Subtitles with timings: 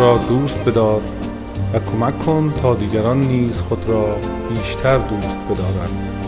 [0.00, 1.02] را دوست بدار
[1.74, 4.14] و کمک کن تا دیگران نیز خود را
[4.48, 6.20] بیشتر دوست بدارند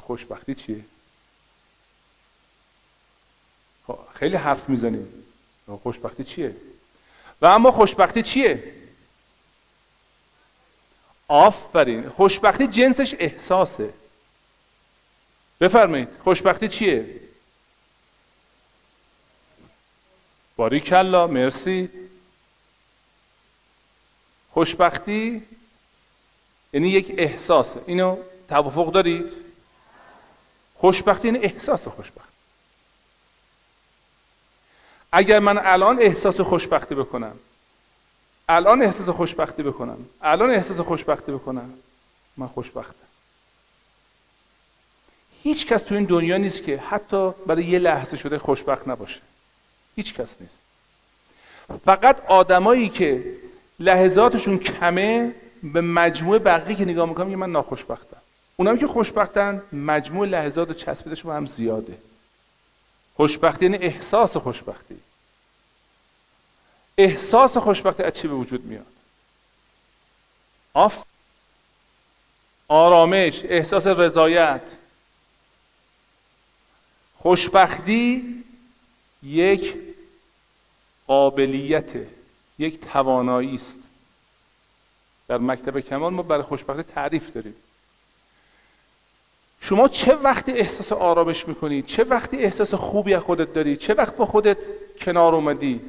[0.00, 0.80] خوشبختی چیه؟
[3.86, 5.08] خب، خیلی حرف می‌زنیم
[5.82, 6.56] خوشبختی چیه؟
[7.42, 8.72] و اما خوشبختی چیه؟
[11.28, 14.01] آفرین خوشبختی جنسش احساسه
[15.62, 17.20] بفرمایید خوشبختی چیه؟
[20.56, 21.88] باری کلا مرسی.
[24.50, 25.42] خوشبختی؟
[26.72, 28.16] یعنی یک احساسه اینو
[28.48, 29.32] توافق دارید؟
[30.74, 32.32] خوشبختی یعنی احساس خوشبختی
[35.12, 37.38] اگر من الان احساس خوشبختی بکنم
[38.48, 41.74] الان احساس خوشبختی بکنم الان احساس خوشبختی بکنم
[42.36, 43.11] من خوشبختم.
[45.42, 49.20] هیچ کس تو این دنیا نیست که حتی برای یه لحظه شده خوشبخت نباشه.
[49.96, 50.58] هیچ کس نیست.
[51.84, 53.24] فقط آدمایی که
[53.80, 58.16] لحظاتشون کمه به مجموع بقیه که نگاه می‌کنم من ناخوشبختم.
[58.56, 61.98] اونم که خوشبختن مجموع لحظات و چسبیدشون هم زیاده.
[63.16, 64.96] خوشبختی یعنی احساس خوشبختی.
[66.98, 68.86] احساس خوشبختی از چی به وجود میاد؟
[70.74, 70.96] آف
[72.68, 74.62] آرامش احساس رضایت.
[77.22, 78.34] خوشبختی
[79.22, 79.74] یک
[81.06, 81.90] قابلیت
[82.58, 83.76] یک توانایی است.
[85.28, 87.54] در مکتب کمال ما برای خوشبختی تعریف داریم.
[89.60, 94.16] شما چه وقتی احساس آرامش می‌کنی؟ چه وقتی احساس خوبی از خودت داری؟ چه وقت
[94.16, 94.58] با خودت
[95.00, 95.80] کنار اومدی؟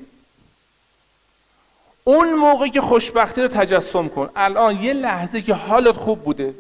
[2.04, 4.30] اون موقعی که خوشبختی رو تجسم کن.
[4.36, 6.56] الان یه لحظه که حالت خوب بوده.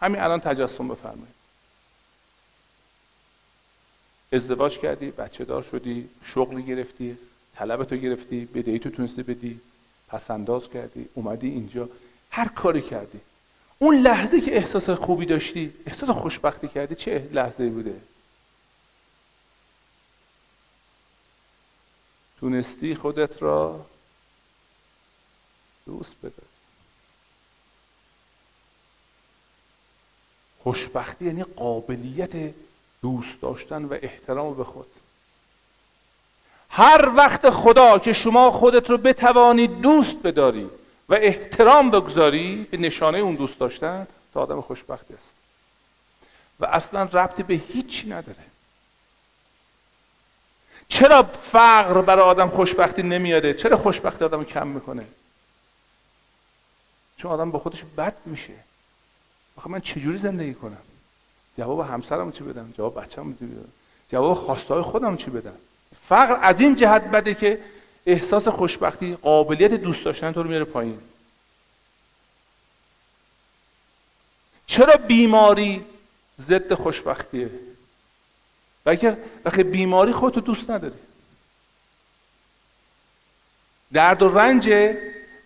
[0.00, 1.41] همین الان تجسم بفرمایید.
[4.32, 7.18] ازدواج کردی بچه دار شدی شغل گرفتی
[7.54, 9.60] طلبتو گرفتی بدهی تو تونستی بدی
[10.08, 11.88] پس انداز کردی اومدی اینجا
[12.30, 13.20] هر کاری کردی.
[13.78, 18.00] اون لحظه که احساس خوبی داشتی احساس خوشبختی کردی چه لحظه بوده؟
[22.40, 23.86] تونستی خودت را
[25.86, 26.42] دوست بده
[30.58, 32.54] خوشبختی یعنی قابلیت
[33.02, 34.86] دوست داشتن و احترام به خود.
[36.70, 40.70] هر وقت خدا که شما خودت رو بتوانی دوست بداری
[41.08, 45.34] و احترام بگذاری به نشانه اون دوست داشتن تا آدم خوشبختی است.
[46.60, 48.44] و اصلا ربطی به هیچی نداره.
[50.88, 55.06] چرا فقر برای آدم خوشبختی نمیاره؟ چرا خوشبختی آدم کم می‌کنه؟
[57.16, 58.52] چون آدم با خودش بد میشه.
[59.56, 60.91] آخه من چجوری زندگی کنم؟
[61.58, 63.68] جواب همسرم چی بدم؟ جواب بچه‌م چی بدم؟
[64.08, 65.56] جواب خواستهای خودم چی بدم؟
[66.08, 67.60] فقر از این جهت بده که
[68.06, 70.98] احساس خوشبختی قابلیت دوست داشتن تو رو میاره پایین.
[74.66, 75.84] چرا بیماری
[76.40, 77.50] ضد خوشبختیه؟
[78.84, 80.94] بلکه بیماری خودتو دوست نداری.
[83.92, 84.94] درد و رنج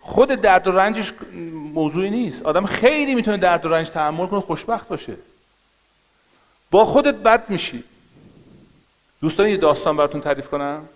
[0.00, 1.12] خود درد و رنجش
[1.52, 2.42] موضوعی نیست.
[2.42, 5.16] آدم خیلی می‌تونه درد و رنج تحمل کنه خوشبخت باشه.
[6.76, 7.84] با خودت بد میشی.
[9.20, 10.88] دوستان یه داستان براتون تعریف کنم.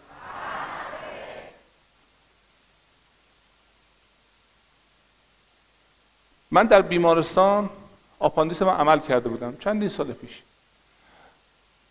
[6.50, 7.70] من در بیمارستان
[8.18, 9.56] آپاندیس من عمل کرده بودم.
[9.56, 10.42] چندین سال پیش.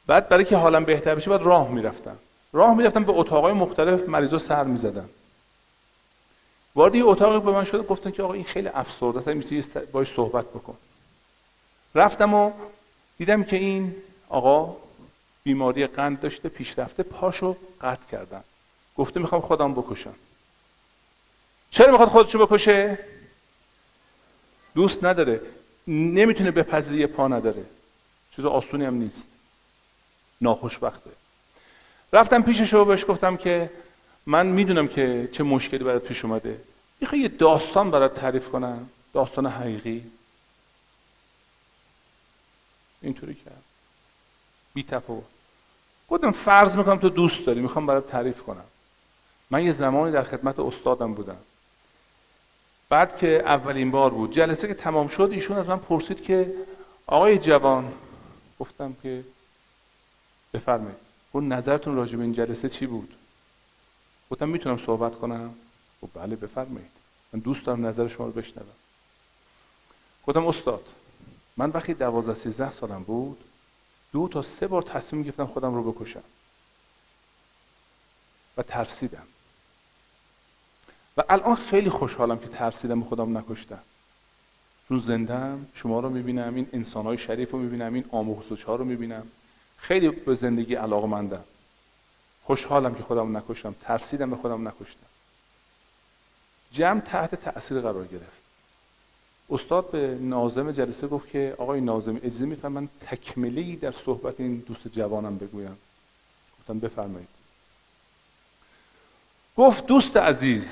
[0.07, 2.17] بعد برای که حالم بهتر بشه بعد راه می‌رفتم.
[2.53, 5.09] راه می‌رفتم به اتاقای مختلف مریضا سر می‌زدم
[6.75, 10.13] وارد یه اتاقی به من شده گفتن که آقا این خیلی افسرده است می‌تونی باش
[10.13, 10.77] صحبت بکن.
[11.95, 12.51] رفتم و
[13.19, 13.95] دیدم که این
[14.30, 14.75] آقا
[15.44, 18.44] بیماری قند داشته پیشرفته پاشو قطع کردن.
[18.98, 20.13] گفته می‌خوام خودم بکشم.
[21.71, 22.98] چرا می‌خواد خودشو بکشه؟
[24.75, 25.42] دوست نداره.
[25.88, 27.66] نمی‌تونه بپذیره پا نداره.
[28.36, 29.24] چیز آسونی هم نیست.
[30.42, 31.10] ناخوشبخته.
[32.13, 33.69] رفتم پیشش رو بهش گفتم که
[34.25, 36.62] من می‌دونم که چه مشکلی برات پیش اومده.
[37.01, 40.04] می‌خوای یه داستان برات تعریف کنم؟ داستان حقیقی.
[43.01, 43.63] اینطوری کرد.
[44.74, 45.24] بی تفاوت.
[46.10, 48.66] گفتم فرض می‌کنم تو دوست داری می‌خوام برات تعریف کنم.
[49.50, 51.38] من یه زمانی در خدمت استادم بودم.
[52.90, 56.54] بعد که اولین بار بود جلسه که تمام شد ایشون از من پرسید که
[57.07, 57.94] آقای جوان
[58.60, 59.24] گفتم که
[60.54, 60.98] بفرمایید
[61.31, 63.13] اون نظرتون راجع به این جلسه چی بود؟
[64.31, 65.54] گفتم می‌تونم صحبت کنم؟
[66.02, 66.92] گفت بله بفرمایید.
[67.34, 68.68] من دوست دارم نظر شما رو بشنوم.
[70.28, 70.86] گفتم استاد
[71.59, 73.38] من وقتی دوازده سیزده سالم بود
[74.13, 76.23] دو تا سه بار تصمیم گرفتم خودم رو بکشم.
[78.57, 79.27] و ترسیدم.
[81.17, 83.79] و الان خیلی خوشحالم که ترسیدم خودم نکشتم.
[84.88, 89.27] چون زندم شما رو می‌بینم این انسانهای شریف رو می‌بینم این آموزش ها رو می‌بینم.
[89.77, 91.44] خیلی به زندگی علاقه مندم
[92.44, 95.07] خوشحالم که خودم نکشتم ترسیدم به خودم نکشتم.
[96.71, 98.38] جمع تحت تأثیر قرار گرفت.
[99.51, 104.57] استاد به نازم جلسه گفت که آقای نازم اجازه میفهم من تکمله در صحبت این
[104.57, 105.78] دوست جوانم بگویم.
[106.60, 107.28] گفتم بفرمایید.
[109.57, 110.66] گفت دوست عزیز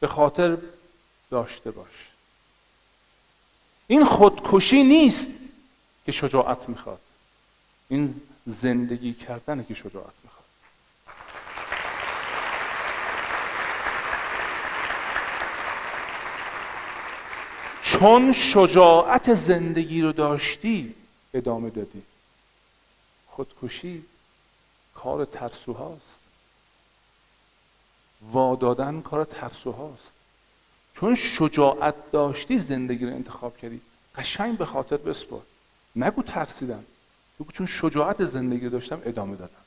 [0.00, 0.56] به خاطر
[1.30, 2.08] داشته باش.
[3.86, 5.28] این خودکشی نیست
[6.06, 7.00] که شجاعت می‌خواد.
[7.88, 10.40] این زندگی کردنه که شجاعت می‌خواد
[18.00, 20.94] چون شجاعت زندگی رو داشتی
[21.34, 22.02] ادامه دادی.
[23.26, 24.04] خودکشی
[24.94, 26.18] کار ترسوهاست.
[28.22, 30.12] وادادن کار ترسوهاست.
[30.94, 33.80] چون شجاعت داشتی زندگی رو انتخاب کردی.
[34.14, 35.40] قشنگ به خاطر بسپر
[35.96, 36.84] نگو ترسیدم.
[37.40, 39.64] بگو چون شجاعت زندگی داشتم ادامه دادم.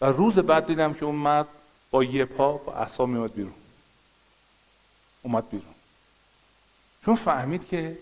[0.00, 1.48] و روز بعد دیدم که اون مرد
[1.90, 3.54] با یه پا با اصلا میاد بیرون.
[5.22, 5.75] اومد بیرون.
[7.06, 7.98] چون فهمید که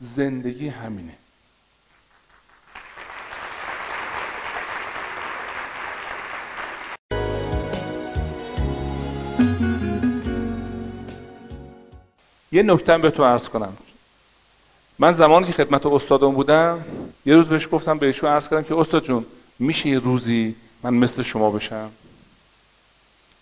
[0.00, 1.14] زندگی همینه.
[12.52, 13.76] یه نکته به تو عرض کنم.
[14.98, 16.84] من زمانی که خدمت استادم بودم
[17.26, 19.26] یه روز بهش گفتم به ایشون عرض کردم که استاد جون
[19.58, 21.90] میشه یه روزی من مثل شما بشم؟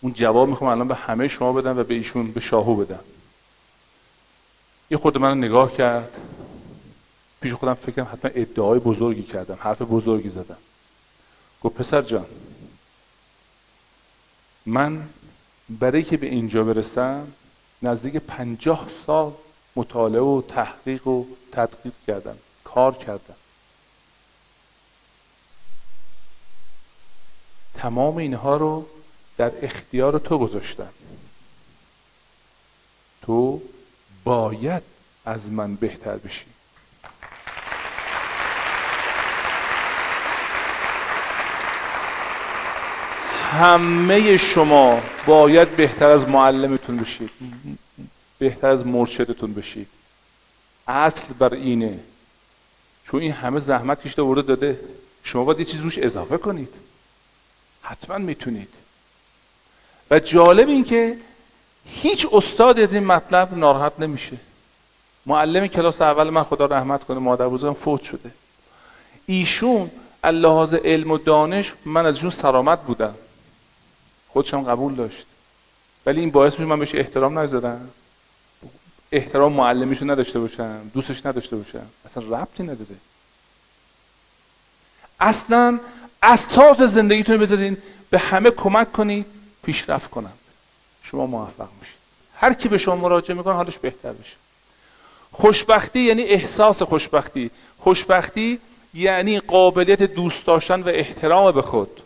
[0.01, 3.01] اون جواب می‌خوام الان به همه شما بدم و به ایشون به شاهو بدم.
[4.93, 6.17] یه خود من نگاه کرد.
[7.41, 10.57] پیش خودم فکرم حتما ادعای بزرگی کردم حرف بزرگی زدم.
[11.63, 12.27] گفت پسر جان
[14.67, 15.09] من
[15.69, 17.33] برای که به اینجا برسم
[17.83, 19.33] نزدیک پنجاه سال
[19.77, 23.35] مطالعه و تحقیق و تدقیق کردم کار کردم.
[27.75, 28.87] تمام اینها رو
[29.37, 30.93] در اختیار تو گذاشتم.
[33.23, 33.63] تو
[34.25, 34.83] باید
[35.25, 36.45] از من بهتر بشی.
[43.53, 47.31] همه شما باید بهتر از معلمتون بشید.
[48.39, 49.89] بهتر از مرشدتون بشید.
[50.89, 51.99] اصل بر اینه.
[53.07, 54.81] چون این همه زحمت کشته ورده داده
[55.25, 56.75] شما باید یه چیز روش اضافه کنید.
[57.83, 58.69] حتما می‌تونید.
[60.11, 61.17] و جالب این که
[61.87, 64.37] هیچ استاد از این مطلب ناراحت نمیشه.
[65.27, 68.31] معلم کلاس اول من خدا رحمت کنه مادر بزرگم فوت شده.
[69.27, 69.91] ایشون
[70.25, 73.15] اللحاظ علم و دانش من از ایشون سرامت بودم.
[74.29, 75.27] خودشم قبول داشت.
[76.07, 77.91] ولی این باعث میشه من بهش احترام نذارم.
[79.13, 81.87] احترام معلمیشو نداشته باشم دوستش نداشته باشم.
[82.07, 82.97] اصلا ربطی نداره.
[85.21, 85.81] اصلا
[86.23, 87.77] اساس زندگیتون بذارین
[88.11, 89.27] به همه کمک کنید
[89.63, 90.39] پیشرفت کنند
[91.13, 91.97] شما موفق میشید
[92.37, 94.37] هر کی به شما مراجعه می‌کنه حالش بهتر بشه
[95.33, 97.51] خوشبختی یعنی احساس خوشبختی.
[97.79, 98.59] خوشبختی
[98.95, 102.01] یعنی قابلیت دوست داشتن و احترام به خود.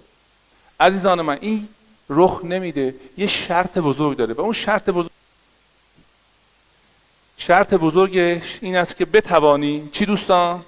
[0.80, 1.68] عزیزان من این
[2.10, 2.94] رخ نمیده.
[3.16, 5.10] یه شرط بزرگ داره و اون شرط بزرگ
[7.38, 10.62] شرط بزرگش این است که بتوانی چی دوستان؟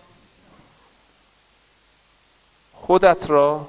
[2.74, 3.68] خودت را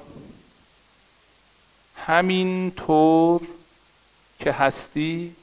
[1.96, 3.40] همین طور
[4.40, 5.34] که هستی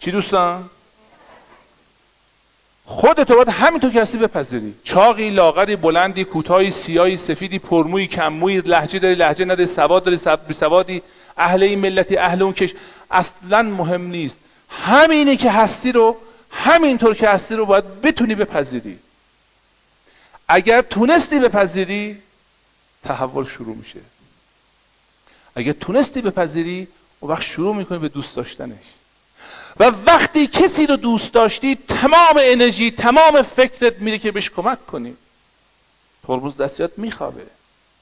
[0.00, 0.70] چی دوستان؟
[2.84, 4.74] خودتو باید همینطور که هستی بپذیری.
[4.84, 10.18] چاقی لاغری بلندی کوتاهی سیاهی سفیدی پرموی کمموی لحجه داری لحجه نداری سواد داری
[10.48, 11.02] بی سوادی
[11.36, 12.74] اهل این ملتی اهل اون کش.
[13.10, 14.40] اصلا مهم نیست.
[14.70, 16.16] همینه که هستی رو
[16.50, 18.98] همینطور که هستی رو باید بتونی بپذیری.
[20.48, 22.22] اگر تونستی بپذیری
[23.04, 24.00] تحول شروع میشه.
[25.58, 26.88] اگر تونستی بپذیری
[27.20, 28.84] اون وقت شروع می‌کنی به دوست داشتنش.
[29.80, 35.16] و وقتی کسی رو دوست داشتی تمام انرژی تمام فکرت میره که بهش کمک کنی.
[36.26, 37.46] ترمز دستیات میخوابه.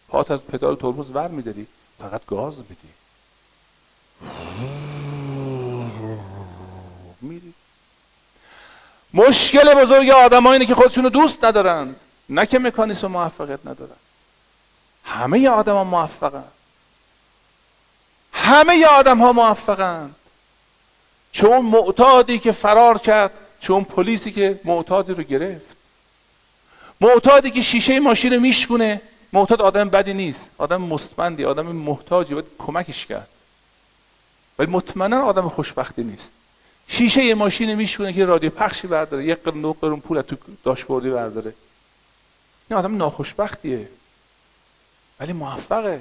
[0.09, 1.67] پات از پدال ترمز ور میداری
[1.99, 2.77] فقط گاز بدی.
[7.21, 7.53] میری.
[9.15, 11.97] مشکل بزرگ آدم اینه که خودشونو دوست ندارند
[12.29, 13.97] نه که مکانیسم موفقیت ندارن.
[15.05, 16.45] همه آدم ها موفقن.
[18.37, 20.11] همه آدم ها موفقن.
[21.33, 25.67] چون معتادی که فرار کرد چون پلیسی که معتادی رو گرفت.
[27.01, 29.01] معتادی که شیشه ماشین رو میشکونه
[29.33, 30.45] معتاد آدم بدی نیست.
[30.59, 33.29] آدم مستمندی آدم محتاجی باید کمکش کرد.
[34.59, 36.31] ولی مطمئنا آدم خوشبختی نیست.
[36.89, 41.53] شیشه ماشین میشونه که رادیو پخشی برداره یک قرن دو قرن پول تو داشبوردی برداره.
[42.71, 43.89] این آدم ناخوشبختیه.
[45.21, 46.01] ولی موفقه.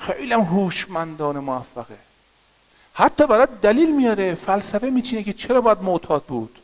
[0.00, 1.96] خیلی هوشمندانه موفقه.
[2.94, 6.58] حتی برای دلیل میاره فلسفه میچینه که چرا باید معتاد بود.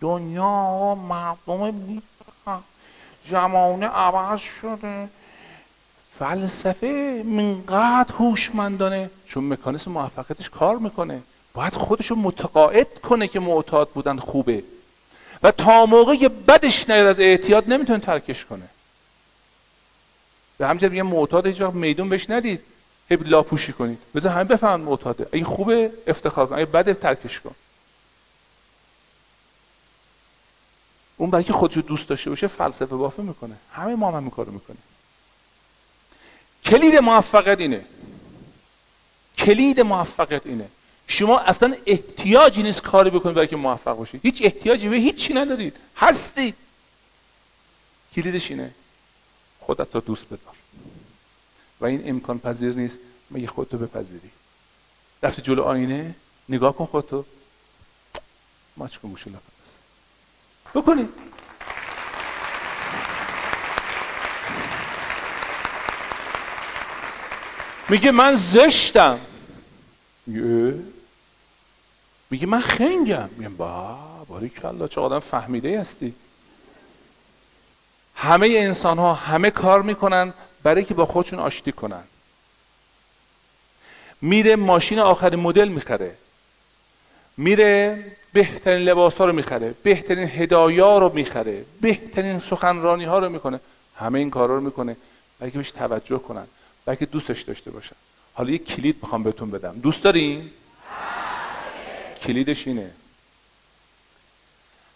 [0.00, 2.02] دنیا مردم
[3.30, 5.08] زمانه عوض شده.
[6.18, 9.10] فلسفه منقدر هوشمندانه.
[9.26, 11.22] چون مکانیسم موفقیتش کار می‌کنه.
[11.54, 14.64] باید خودشو متقاعد کنه که معتاد بودن خوبه.
[15.42, 18.68] و تا موقع بدش نیاد از اعتیاد نمی‌تونه ترکش کنه.
[20.60, 22.60] به همجرد میگم معتاد هیچ وقت میدون بهش ندید.
[23.08, 23.98] هی لاپوشی کنید.
[24.14, 25.28] بذار همه بفهمن معتاده.
[25.32, 26.54] این خوبه؟ افتخار کن.
[26.54, 27.54] اگه بده ترکش کن.
[31.16, 33.54] اون برای که خودشو دوست داشته باشه فلسفه بافه می‌کنه.
[33.72, 34.82] همه ما هم همین کارو می‌کنیم.
[36.64, 37.84] کلید موفقیت اینه.
[39.38, 40.68] کلید موفقیت اینه.
[41.08, 44.20] شما اصلا احتیاجی نیست کاری بکنید برای که موفق باشید.
[44.22, 45.76] هیچ احتیاجی به هیچی ندارید.
[45.96, 46.54] هستید.
[48.16, 48.74] کلیدش اینه.
[49.70, 50.54] خودت رو دوست بدار.
[51.80, 52.98] و این امکان پذیر نیست.
[53.30, 54.30] مگه خودتو بپذیری؟
[55.22, 56.14] رفتی جلو آینه؟
[56.48, 57.24] نگاه کن خودتو.
[58.76, 59.24] ماچ کن گوش
[60.74, 61.08] بکنید
[67.88, 69.20] میگه من زشتم.
[72.30, 73.28] میگه من خنگم.
[73.36, 73.98] میگم با
[74.28, 76.14] باری کلا چه آدم فهمیده هستی؟
[78.20, 82.02] همه انسان ها همه کار می‌کنن برای که با خودشون آشتی کنن.
[84.20, 86.14] میره ماشین آخرین مدل می‌خره.
[87.36, 93.60] میره بهترین لباس ها رو می‌خره بهترین هدایا رو می‌خره بهترین سخنرانی ها رو می‌کنه.
[93.96, 94.96] همه این کارا رو می‌کنه
[95.38, 96.46] برای که بهش توجه کنن
[96.84, 97.96] برای که دوستش داشته باشن.
[98.34, 99.78] حالا یک کلید می‌خوام بهتون بدم.
[99.82, 100.50] دوست دارین؟
[102.22, 102.90] کلیدش اینه.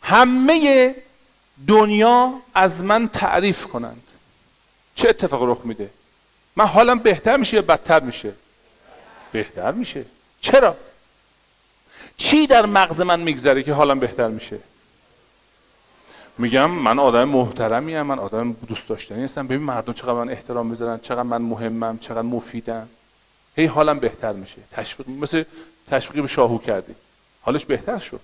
[0.02, 0.94] همه
[1.68, 4.02] دنیا از من تعریف کنند.
[4.94, 5.90] چه اتفاق رخ میده؟
[6.56, 8.32] من حالم بهتر میشه یا بدتر میشه؟
[9.32, 10.04] بهتر میشه.
[10.40, 10.76] چرا؟
[12.16, 14.58] چی در مغز من میگذره که حالم بهتر میشه؟
[16.38, 19.46] میگم من آدم محترمی هم من آدم دوست داشتنی هستم.
[19.46, 22.88] ببین مردم چقدر من احترام می‌ذارن چقدر من مهمم چقدر مفیدم.
[23.56, 24.56] هی حالم بهتر میشه.
[24.72, 25.44] تشویق مثل
[25.90, 26.94] تشویقی به شاهو کردی.
[27.40, 28.20] حالش بهتر شد.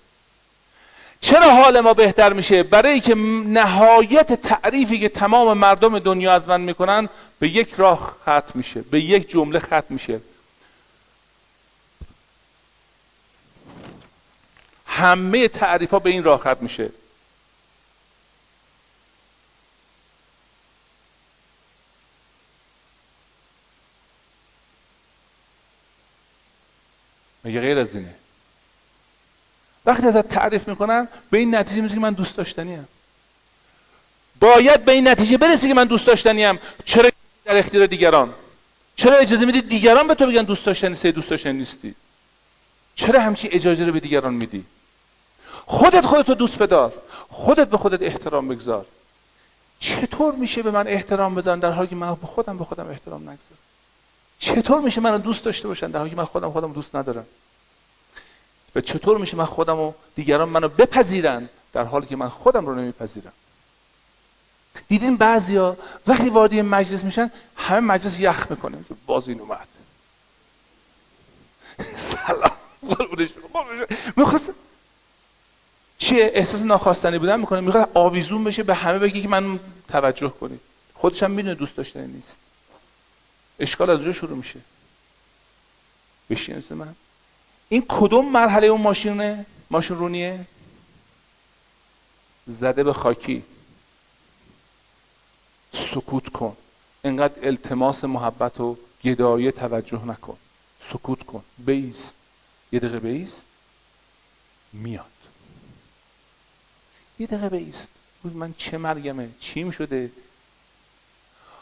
[1.21, 6.61] چرا حال ما بهتر میشه؟ برای که نهایت تعریفی که تمام مردم دنیا از من
[6.61, 7.09] می‌کنن
[7.39, 10.21] به یک راه ختم میشه به یک جمله ختم میشه.
[14.85, 16.89] همه تعریف ها به این راه ختم میشه.
[27.43, 28.20] مگه غیر از اینه؟
[29.85, 32.87] وقتی ازت تعریف می‌کنن به این نتیجه می‌رسی که من دوست داشتنی هم.
[34.39, 36.59] باید به این نتیجه برسی که من دوست داشتنی هم.
[36.85, 37.09] چرا
[37.45, 38.33] در اختیار دیگران؟
[38.95, 41.95] چرا اجازه میدی دیگران به تو بگن دوست داشتنی سه دوست داشتنی نیستی؟
[42.95, 44.65] چرا همچی اجازه رو به دیگران میدی؟
[45.65, 46.93] خودت خودت رو دوست بدار.
[47.29, 48.85] خودت به خودت احترام بگذار.
[49.79, 53.21] چطور میشه به من احترام بذارن در حالی که من به خودم به خودم احترام
[53.21, 53.61] نگذارم؟
[54.39, 57.25] چطور میشه منو دوست داشته باشن در حالی که من خودم خودم دوست ندارم؟
[58.75, 62.75] و چطور میشه من خودم و دیگران منو بپذیرن در حالی که من خودم رو
[62.75, 63.31] نمیپذیرم؟
[64.87, 68.77] دیدین بعضیا وقتی وارد مجلس میشن همه مجلس یخ می‌کنه.
[69.05, 69.67] باز این اومد.
[71.95, 72.51] سلام.
[74.15, 74.49] می‌خواست
[75.97, 80.59] چیه؟ احساس ناخواستنی بودن می‌کنه؟ می‌خواد آویزون بشه به همه بگی که من توجه کنید
[80.93, 82.37] خودش هم می‌دونه دوست داشتنی نیست.
[83.59, 84.59] اشکال از اونجا شروع میشه.
[86.29, 86.95] بشین من.
[87.71, 90.45] این کدوم مرحله اون ماشینه؟ ماشین رونیه؟
[92.47, 93.43] زده به خاکی.
[95.73, 96.57] سکوت کن.
[97.03, 100.37] انقدر التماس محبت و گدایی توجه نکن.
[100.93, 101.43] سکوت کن.
[101.57, 102.15] بیست
[102.71, 103.41] یه دقیقه بیست
[104.73, 105.05] میاد.
[107.19, 107.89] یه دقیقه بیست
[108.23, 110.11] من چه مرگمه؟ چیم شده؟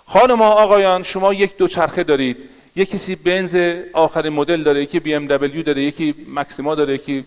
[0.06, 2.50] خانم آقایان شما یک دوچرخه دارید.
[2.79, 3.55] یک کسی بنز
[3.93, 7.25] آخرین مدل داره یکی بی ام دبلیو داره یکی مکسیما داره یکی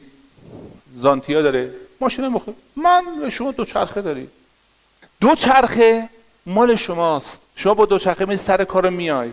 [0.96, 1.70] زانتیا داره.
[2.00, 2.42] ماشین مخ
[2.76, 4.28] من شما دو چرخه دارید
[5.20, 6.08] دو چرخه
[6.46, 7.38] مال شماست.
[7.56, 9.30] شما با دو چرخه می سر کار میای.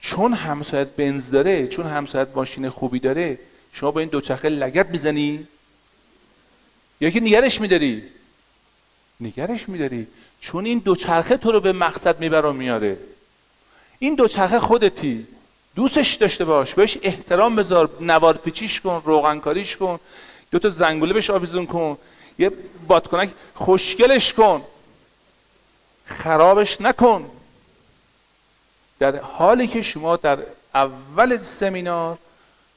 [0.00, 3.38] چون همسایت بنز داره چون همسایت ماشین خوبی داره
[3.72, 5.46] شما با این دو چرخه لگت می‌زنی.
[7.00, 8.02] یکی نگرش میداری.
[9.20, 10.06] نگرش میداری.
[10.40, 12.96] چون این دوچرخه تو رو به مقصد می‌بره و میاره.
[13.98, 15.26] این دوچرخه خودتی.
[15.78, 20.00] دوستش داشته باش بهش احترام بذار نوار پیچیش کن روغنکاریش کن
[20.50, 21.98] دو تا زنگوله بهش آویزون کن
[22.38, 22.50] یه
[22.88, 24.64] بادکنک خوشگلش کن
[26.06, 27.30] خرابش نکن.
[28.98, 30.38] در حالی که شما در
[30.74, 32.18] اول سمینار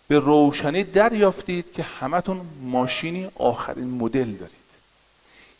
[0.07, 4.61] به روشنی دریافتید که همتون ماشینی آخرین مدل دارید.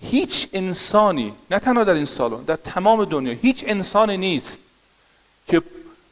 [0.01, 4.57] هیچ انسانی نه تنها در این سالن در تمام دنیا هیچ انسانی نیست
[5.47, 5.61] که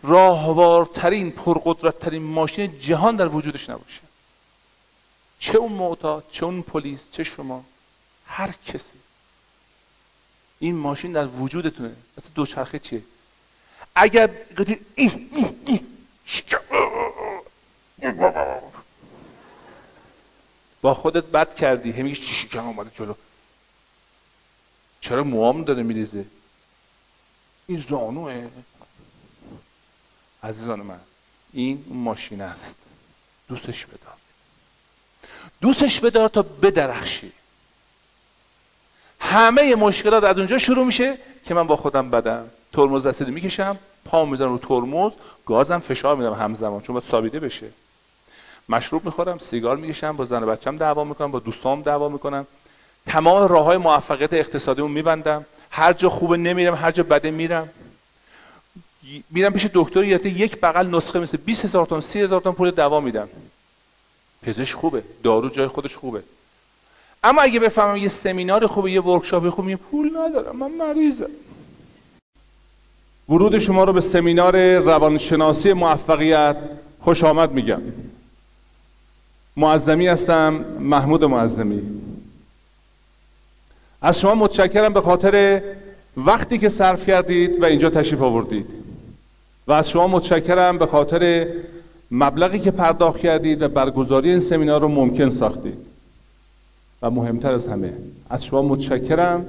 [0.04, 4.02] راهوارترین پرقدرتترین ماشین جهان در وجودش نباشه.
[5.40, 7.66] چه اون معتاد چه اون پلیس چه شما
[8.28, 9.00] هر کسی.
[10.60, 11.96] این ماشین در وجودتونه.
[12.18, 13.04] مثل دوچرخه چیه؟
[13.96, 14.30] اگر
[20.82, 21.92] با خودت بد کردی.
[21.92, 23.14] همیگه چی شکم آمده جلو.
[25.02, 26.26] چرا موام داره میریزه؟
[27.68, 28.50] این زانوه.
[30.44, 31.00] عزیزان من
[31.54, 32.76] این ماشین است.
[33.48, 34.14] دوستش بدار.
[35.62, 37.32] دوستش بدار تا بدرخشی.
[39.20, 42.50] همه مشکلات از اونجا شروع میشه که من با خودم بدم.
[42.74, 45.12] ترمز دستی می‌کشم پا می‌ذارم رو ترمز
[45.46, 47.70] گازم فشار میدم همزمان چون باید ثابته بشه.
[48.70, 52.48] مشروب می‌خورم سیگار می‌کشم با زن و بچم دعوا می‌کنم با دوستام دعوا می‌کنم.
[53.08, 55.46] تمام راه های موفقیت اقتصادی میبندم.
[55.72, 57.70] هر جا خوبه نمیرم هر جا بده میرم.
[59.32, 63.00] میرم پیش دکتر یک بغل نسخه مثل 20 هزار تومان 30 هزار تومان پول دوا
[63.00, 63.30] میدم.
[64.42, 66.24] پزشک خوبه دارو جای خودش خوبه.
[67.24, 71.30] اما اگه بفهمم یه سمینار خوبه یه ورکشاپ خوبه پول ندارم من مریضم.
[73.30, 76.58] ورود شما رو به سمینار روانشناسی موفقیت
[77.00, 77.82] خوش آمد میگم.
[79.58, 81.82] معظمی هستم محمود معظمی.
[84.02, 85.62] از شما متشکرم به خاطر
[86.18, 88.89] وقتی که صرف کردید و اینجا تشریف آوردید.
[89.70, 91.48] و از شما متشکرم به خاطر
[92.12, 95.78] مبلغی که پرداخت کردید و برگزاری این سمینار رو ممکن ساختید.
[97.02, 97.94] و مهمتر از همه
[98.30, 99.46] از شما متشکرم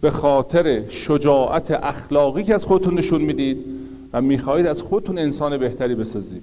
[0.00, 3.64] به خاطر شجاعت اخلاقی که از خودتون نشون می‌دید
[4.12, 6.42] و می‌خواهید از خودتون انسان بهتری بسازید.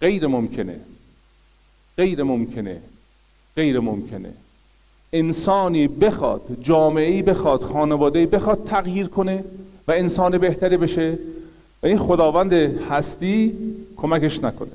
[0.00, 0.80] غیر ممکنه
[1.96, 2.80] غیر ممکنه
[3.56, 4.30] غیر ممکنه.
[5.12, 9.44] انسانی بخواد جامعه بخواد خانواده بخواد تغییر کنه
[9.88, 11.18] و انسان بهتری بشه.
[11.82, 12.52] و این خداوند
[12.90, 13.58] هستی
[13.96, 14.70] کمکش نکنه.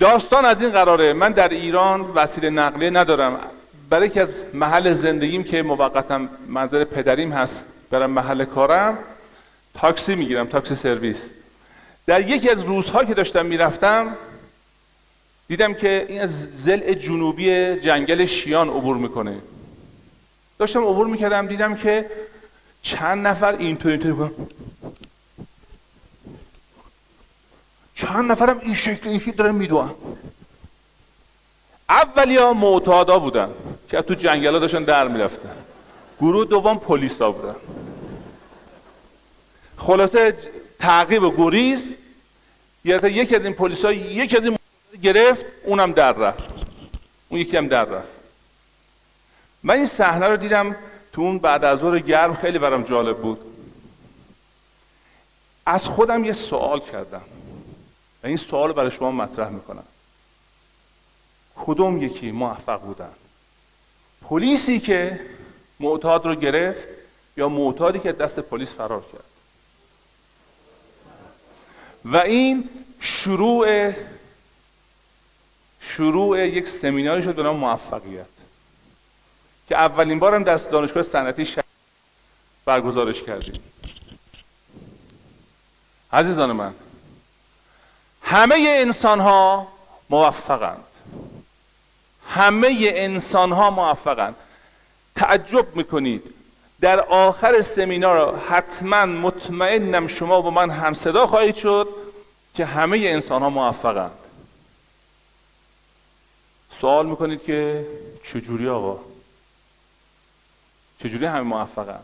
[0.00, 1.12] داستان از این قراره.
[1.12, 3.40] من در ایران وسیله نقلیه ندارم.
[3.90, 8.98] برای که از محل زندگیم که موقتا منظر پدریم هست برم محل کارم
[9.74, 11.28] تاکسی می‌گیرم تاکسی سرویس.
[12.06, 14.16] در یکی از روزها که داشتم می‌رفتم
[15.48, 19.38] دیدم که این از زل جنوبی جنگل شیان عبور می‌کنه.
[20.58, 22.10] داشتم عبور می‌کردم دیدم که
[22.82, 24.30] چند نفر اینطور اینطور
[27.94, 29.94] چند نفرم این شکل این دارن میدوان
[31.88, 33.50] اولیا معتادا بودن
[33.90, 35.56] که تو جنگل ها داشتن در می‌رفتن.
[36.20, 37.54] گروه دوم پلیس ها بودن.
[39.78, 40.36] خلاصه
[40.78, 41.84] تعقیب و گریز
[42.84, 44.56] یکی از این پلیس ها یکی از این
[45.02, 46.48] گرفت اونم در رفت.
[47.28, 48.08] اون یکی هم در رفت.
[49.62, 50.76] من این صحنه رو دیدم
[51.18, 53.40] تو اون بعد از ظهر گرم خیلی برام جالب بود.
[55.66, 57.22] از خودم یه سوال کردم.
[58.22, 59.84] و این سوال برای شما مطرح می‌کنم.
[61.56, 63.10] کدوم یکی موفق بودن؟
[64.22, 65.20] پلیسی که
[65.80, 66.88] معتاد رو گرفت
[67.36, 69.24] یا معتادی که دست پلیس فرار کرد؟
[72.04, 72.68] و این
[73.00, 73.92] شروع
[75.80, 78.37] شروع یک سمیناری شد به نام موفقیت.
[79.68, 81.64] که اولین بارم در دانشگاه صنعتی شهر
[82.64, 83.62] برگزارش کردیم.
[86.12, 86.74] عزیزان من
[88.22, 89.68] همه انسان ها
[90.10, 90.84] موفقند.
[92.28, 94.34] همه انسان ها موفقند.
[95.16, 96.34] تعجب می‌کنید.
[96.80, 101.88] در آخر سمینار حتما مطمئنم شما با من هم صدا خواهید شد
[102.54, 104.18] که همه انسان ها موفقند.
[106.80, 107.86] سوال می‌کنید که
[108.32, 109.07] چجوری آقا؟
[111.02, 112.00] چجوری همه موفقن؟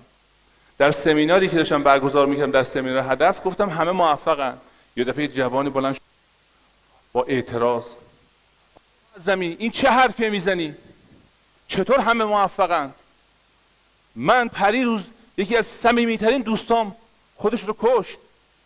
[0.79, 4.59] در سمیناری که داشتم برگزار می‌کردم در سمینار هدف گفتم همه موفقن.
[4.97, 5.97] یه دفعه جوانی بلند
[7.13, 7.85] با اعتراض.
[9.17, 10.75] زمین این چه حرفی می‌زنی؟
[11.69, 12.95] چطور همه موفقن؟
[14.17, 15.05] من پری روز
[15.37, 16.97] یکی از صمیمیترین دوستام
[17.37, 18.19] خودش رو کشت.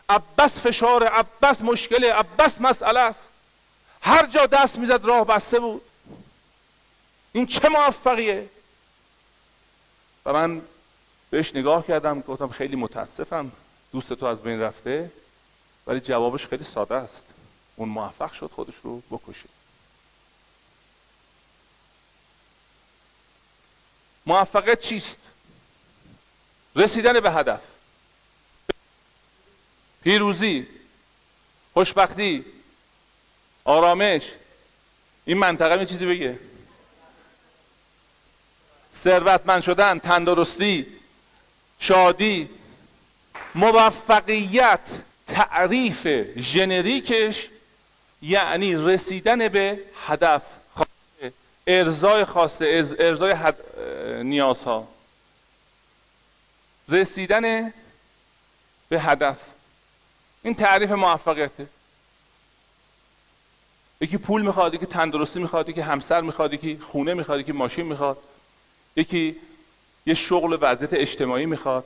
[0.08, 3.28] عباس فشار عباس مشکله عباس مسئله است.
[4.02, 5.82] هر جا دست می‌زد راه بسته بود.
[7.32, 8.46] این چه موفقیه؟
[10.32, 10.62] من
[11.30, 13.52] بهش نگاه کردم گفتم خیلی متاسفم
[13.92, 15.10] دوست تو از بین رفته
[15.86, 17.22] ولی جوابش خیلی ساده است.
[17.76, 19.48] اون موفق شد خودش رو بکشه.
[24.26, 25.16] موفقیت چیست؟
[26.76, 27.60] رسیدن به هدف.
[30.02, 30.66] پیروزی
[31.74, 32.44] خوشبختی
[33.64, 34.22] آرامش.
[35.24, 36.38] این منطقه می چیزی بگه؟
[39.02, 40.86] ثروتمند شدن تندرستی
[41.80, 42.48] شادی
[43.54, 44.80] موفقیت
[45.26, 46.06] تعریف
[46.38, 47.48] ژنریکش
[48.22, 50.42] یعنی رسیدن به هدف
[51.66, 53.56] ارزای خواسته ارزای حد...
[54.22, 54.88] نیازها.
[56.88, 57.72] رسیدن
[58.88, 59.36] به هدف.
[60.42, 61.66] این تعریف موفقیته.
[64.00, 68.18] یکی پول می‌خواد یکی تندرستی می‌خواد یکی همسر می‌خواد یکی خونه می‌خواد یکی ماشین می‌خواد.
[68.98, 69.36] یکی
[70.06, 71.84] یه شغل وضعیت اجتماعی می‌خواد.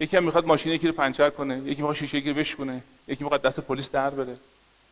[0.00, 3.42] یکی هم می‌خواد ماشین یکی رو پنچر کنه یکی می‌خواد شیشه رو بشکنه یکی می‌خواد
[3.42, 4.36] دست پلیس در بره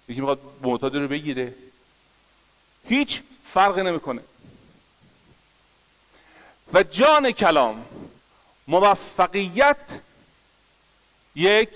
[0.09, 1.55] یکی می‌خواد معتاد رو بگیره.
[2.89, 3.21] هیچ
[3.53, 4.23] فرقی نمی‌کنه.
[6.73, 7.85] و جان کلام
[8.69, 10.01] موفقیت
[11.35, 11.69] یک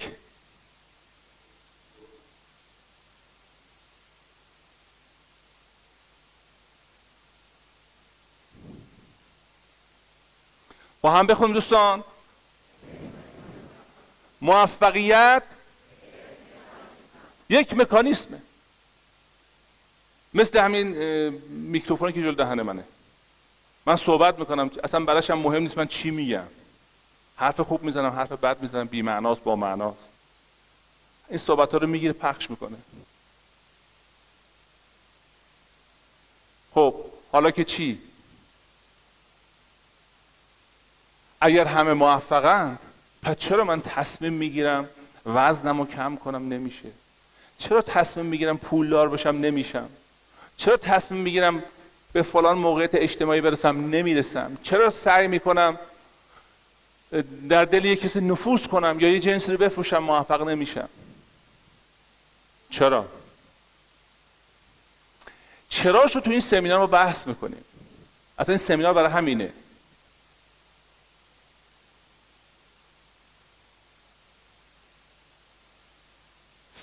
[11.03, 12.05] با هم بخونیم دوستان.
[14.41, 15.43] موفقیت
[17.49, 18.43] یک مکانیسمه.
[20.35, 20.89] مثل همین
[21.49, 22.85] میکروفونی که جلو دهن منه.
[23.87, 26.47] من صحبت می‌کنم اصلا براش هم مهم نیست من چی میگم.
[27.37, 30.09] حرف خوب می‌زنم حرف بد می‌زنم بی معناست با معناست.
[31.29, 32.77] این صحبت ها رو می‌گیره پخش می‌کنه.
[36.75, 36.95] خب
[37.33, 38.03] حالا که چی؟
[41.41, 42.79] اگر همه موفقند
[43.23, 44.89] پس چرا من تصمیم می‌گیرم
[45.27, 46.89] وزنم رو کم کنم؟ نمیشه.
[47.59, 49.89] چرا تصمیم می‌گیرم پولدار بشم؟ نمیشم.
[50.57, 51.63] چرا تصمیم می‌گیرم
[52.13, 54.59] به فلان موقعیت اجتماعی برسم؟ نمی‌رسم.
[54.63, 55.79] چرا سعی می‌کنم
[57.49, 60.89] در دل یک کسی نفوذ کنم یا یه جنسی رو بفروشم؟ موفق نمیشم.
[62.71, 63.07] چرا؟
[65.69, 67.65] چراش رو تو این سمینار ما بحث می‌کنیم.
[68.39, 69.53] اصلا این سمینار برای همینه.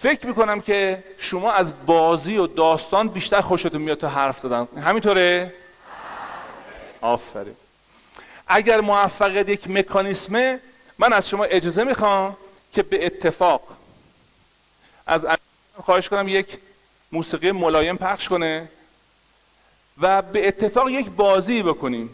[0.02, 4.68] فکر می‌کنم که شما از بازی و داستان بیشتر خوشتون میاد تو حرف زدن.
[4.84, 5.54] همینطوره؟
[7.02, 7.56] آفرین.
[8.48, 10.60] اگر موفقیت یک مکانیسمه
[10.98, 12.38] من از شما اجازه می‌خوام
[12.74, 13.62] که به اتفاق
[15.08, 15.26] از
[15.78, 16.58] خواهش کنم یک
[17.12, 18.70] موسیقی ملایم پخش کنه
[20.02, 22.10] و به اتفاق یک بازی بکنیم.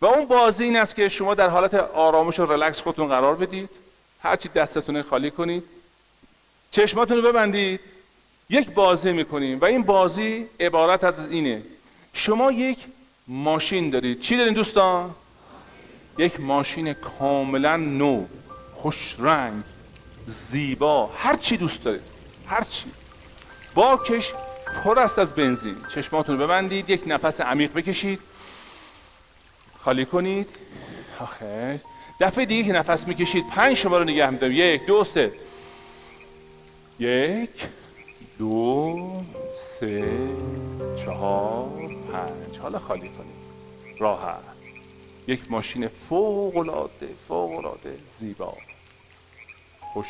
[0.00, 3.70] و اون بازی این است که شما در حالت آرامش و رلکس خودتون قرار بدید.
[4.22, 5.75] هرچی دستتون خالی کنید.
[6.70, 7.80] چشماتون رو ببندید.
[8.50, 11.62] یک بازی می‌کنیم و این بازی عبارت از اینه.
[12.12, 12.78] شما یک
[13.28, 14.20] ماشین دارید.
[14.20, 15.10] چی دارین دوستان؟
[16.18, 18.24] یک ماشین کاملا نو
[18.74, 19.62] خوش رنگ
[20.26, 21.06] زیبا.
[21.06, 22.10] هر چی دوست دارید.
[22.46, 22.84] هر چی.
[23.74, 24.32] باکش
[24.84, 25.76] پر است از بنزین.
[25.94, 26.90] چشماتون رو ببندید.
[26.90, 28.20] یک نفس عمیق بکشید.
[29.84, 30.48] خالی کنید.
[31.20, 31.80] آخه.
[32.20, 33.46] دفعه دیگه که نفس می‌کشید.
[33.48, 35.32] پنج شما رو نگه میدم یک دو سه.
[36.98, 37.66] یک
[38.38, 38.96] دو
[39.80, 40.18] سه
[41.04, 41.70] چهار
[42.12, 42.58] پنج.
[42.58, 43.36] حالا خالی کنید
[43.98, 44.38] راحت.
[45.26, 48.54] یک ماشین فوق العاده فوق العاده زیبا.
[49.92, 50.06] خوش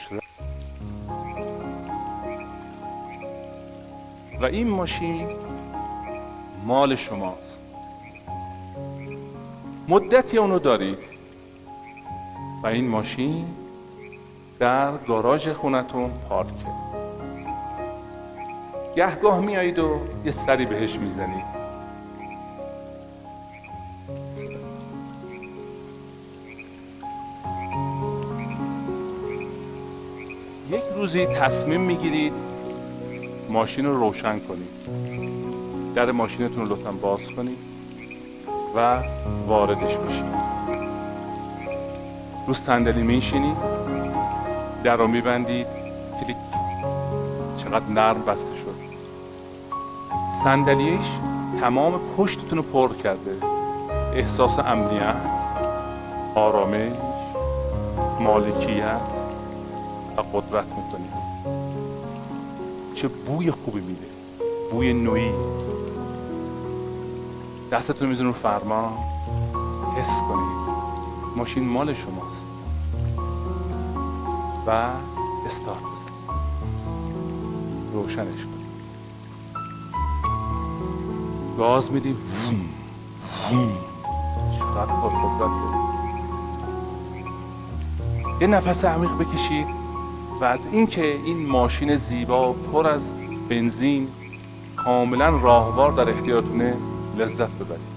[4.40, 5.28] و این ماشین
[6.64, 7.58] مال شماست.
[9.88, 10.98] مدتی اونو دارید.
[12.62, 13.65] و این ماشین
[14.58, 16.52] در گاراژ خونتون پارکه
[18.96, 21.44] گهگاه میایید و یه سری بهش می‌زنید.
[30.70, 32.32] یک روزی تصمیم می‌گیرید
[33.50, 34.76] ماشین رو روشن کنید.
[35.94, 37.58] در ماشینتون رو لطفا باز کنید
[38.76, 39.02] و
[39.46, 40.24] واردش بشید.
[42.46, 43.75] رو صندلی میشینید
[44.86, 45.66] در رو میبندید.
[46.20, 46.36] کلیک.
[47.58, 48.74] چقدر نرم بسته شد.
[50.44, 51.06] صندلیش
[51.60, 53.36] تمام پشتتون رو پر کرده.
[54.14, 55.16] احساس امنیت
[56.34, 56.92] آرامش
[58.20, 59.00] مالکیت
[60.16, 61.16] و قدرت می‌کنید.
[62.94, 64.06] چه بوی خوبی میده.
[64.70, 65.32] بوی نوعی.
[67.72, 68.92] دستتون می‌زنید رو فرمان.
[69.96, 70.76] حس کنید.
[71.36, 72.25] ماشین مال شماست
[74.66, 74.70] و
[75.46, 76.30] استارت بزنید
[77.92, 78.66] روشنش کنید
[81.58, 82.16] گاز میدیم.
[84.58, 85.50] چقدر پرقدرت
[88.40, 89.66] یه نفس عمیق بکشید
[90.40, 93.12] و از اینکه این ماشین زیبا پر از
[93.48, 94.08] بنزین
[94.76, 96.76] کاملا راهوار در اختیارتونه
[97.18, 97.96] لذت ببرید.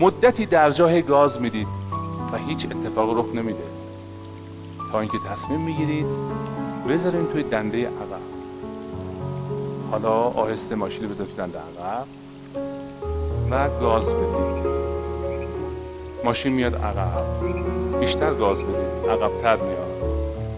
[0.00, 1.85] مدتی در جای گاز می‌دید.
[2.32, 3.64] و هیچ اتفاق رخ نمیده.
[4.92, 6.06] تا اینکه تصمیم می‌گیرید
[6.88, 8.26] بذارین توی دنده عقب.
[9.90, 12.06] حالا آهسته ماشین رو بذارید دنده عقب
[13.50, 14.66] و گاز بدید.
[16.24, 17.24] ماشین میاد عقب.
[18.00, 19.10] بیشتر گاز بدید.
[19.10, 19.92] عقبتر میاد.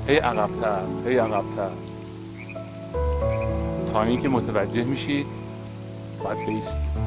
[0.07, 1.71] هی عقبتر هی عقبتر.
[3.93, 5.27] تا اینکه متوجه میشید
[6.25, 6.99] باید بیستید.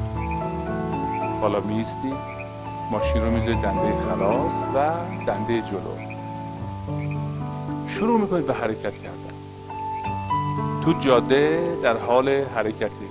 [1.40, 2.41] حالا میستید
[2.92, 4.90] ماشین رو می‌ذارید دنده خلاص و
[5.26, 5.96] دنده جلو.
[7.88, 9.34] شروع می‌کنید به حرکت کردن.
[10.84, 13.08] تو جاده در حال حرکتی.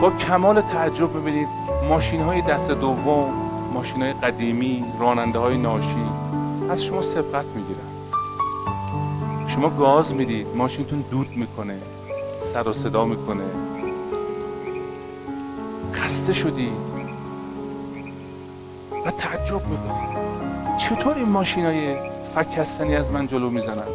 [0.00, 1.48] با کمال تعجب می‌بینید
[1.88, 3.32] ماشین های دست دوم
[3.74, 6.06] ماشین های قدیمی راننده های ناشی
[6.70, 7.90] از شما سبقت می‌گیرن.
[9.46, 11.78] شما گاز می‌دید ماشینتون دود می‌کنه
[12.40, 13.44] سر و صدا می‌کنه.
[15.92, 16.72] خسته شدی
[19.06, 20.20] و تعجب می‌کنید
[20.78, 21.96] چطور این ماشین های
[22.34, 23.88] فکستنی از من جلو می‌زنن؟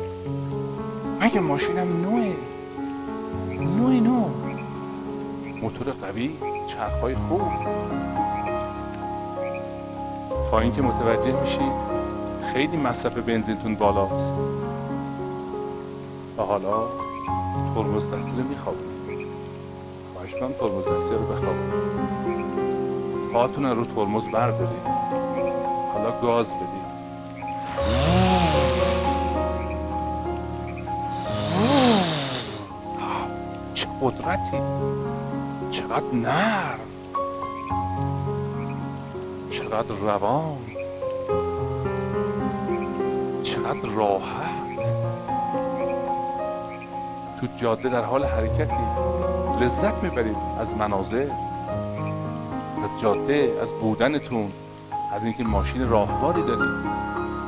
[1.22, 2.34] مگه ماشینم نوه
[3.60, 4.26] نوه نو.
[5.62, 6.32] موتور قوی
[6.68, 7.42] چرخهای خوب.
[10.52, 11.74] تا اینکه متوجه میشید
[12.54, 14.34] خیلی مصرف بنزینتون بالاست.
[16.38, 16.84] و حالا
[17.76, 19.28] ترمز دستی رو میخوابونید
[20.14, 21.96] خواهش کنم ترمز دستی رو بخوابونید
[23.34, 24.95] پاتون رو ترمز بردارید.
[26.22, 26.86] گاز بدید
[33.74, 34.58] چه قدرتی؟
[35.72, 36.80] چقدر نرم.
[39.52, 40.58] چقدر روان.
[43.44, 44.56] چقدر راحت.
[47.40, 48.86] تو جاده در حال حرکتی.
[49.62, 51.28] لذت می‌برید از مناظر
[52.84, 54.52] از جاده از بودنتون.
[55.12, 56.86] از اینکه ماشین راهواری دارید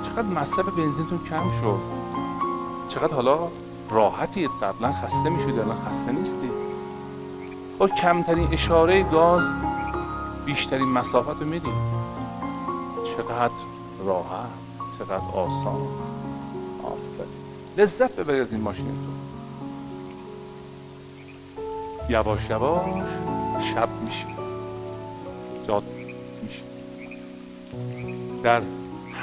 [0.04, 1.80] چقدر مصرف بنزینتون کم شد.
[2.90, 3.48] چقدر حالا
[3.92, 6.52] راحتید قبلا خسته میشید الان خسته نیستید
[7.78, 9.44] با کمترین اشاره گاز
[10.46, 11.74] بیشترین مسافت رو می‌دید
[13.04, 13.54] چقدر
[14.06, 14.50] راحت
[15.00, 15.82] چقدر آسان.
[16.84, 17.34] آفرین.
[17.78, 19.18] لذت ببرید از این ماشینتون.
[22.10, 22.86] یواش یواش
[23.74, 24.26] شب میشه.
[25.68, 25.97] جاد میشه
[28.48, 28.62] در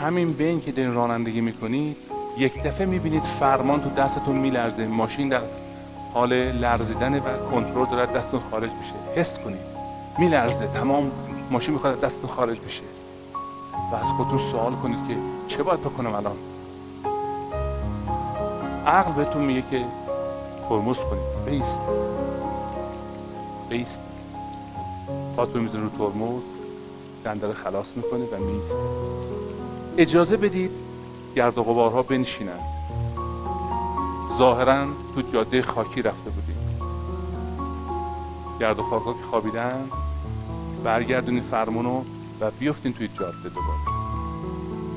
[0.00, 1.96] همین بین که دارین رانندگی می‌کنید
[2.38, 5.40] یک دفعه می‌بینید فرمان تو دستتون میلرزه ماشین در
[6.14, 9.20] حال لرزیدن و کنترل داره دستتون خارج میشه.
[9.20, 9.60] حس کنید.
[10.18, 11.10] میلرزه تمام
[11.50, 12.82] ماشین می‌خواد دستتون خارج بشه.
[13.92, 15.16] و از خودتون سوال کنید که
[15.48, 16.36] چه باید بکنم الان؟
[18.86, 19.84] عقل بهتون میگه که
[20.68, 21.60] ترمز کنید.
[21.60, 21.80] بیست.
[23.68, 24.00] بیست.
[25.36, 26.42] پاتون می‌زنه رو ترمز.
[27.24, 28.74] دنده خلاص می‌کنه و میست
[29.96, 30.70] اجازه بدید
[31.36, 32.58] گرد و غبارها بنشینن.
[34.38, 36.56] ظاهرا تو جاده خاکی رفته بودیم.
[38.60, 39.88] گرد و خاکا که خوابیدن
[40.84, 42.02] برگردونید فرمونو
[42.40, 43.78] و بیفتین توی جاده دوباره.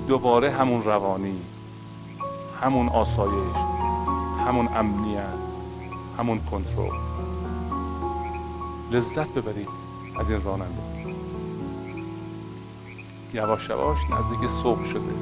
[0.07, 1.41] دوباره همون روانی
[2.61, 3.55] همون آسایش
[4.47, 5.21] همون امنیت
[6.17, 6.97] همون کنترل.
[8.91, 9.69] لذت ببرید
[10.19, 10.96] از این راننده
[13.33, 15.13] یواش یواش نزدیک صبح شده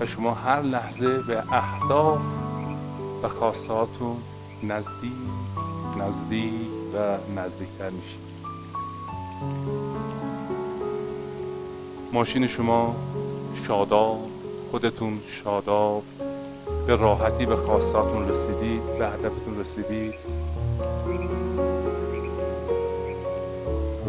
[0.00, 2.20] و شما هر لحظه به اهداف
[3.22, 4.16] و خواستهاتون
[4.62, 5.12] نزدیک
[5.98, 6.52] نزدیک
[6.94, 8.26] و نزدیکتر میشید.
[12.12, 12.96] ماشین شما
[13.66, 14.20] شاداب
[14.70, 16.02] خودتون شاداب
[16.86, 20.14] به راحتی به خواستاتون رسیدید به هدفتون رسیدید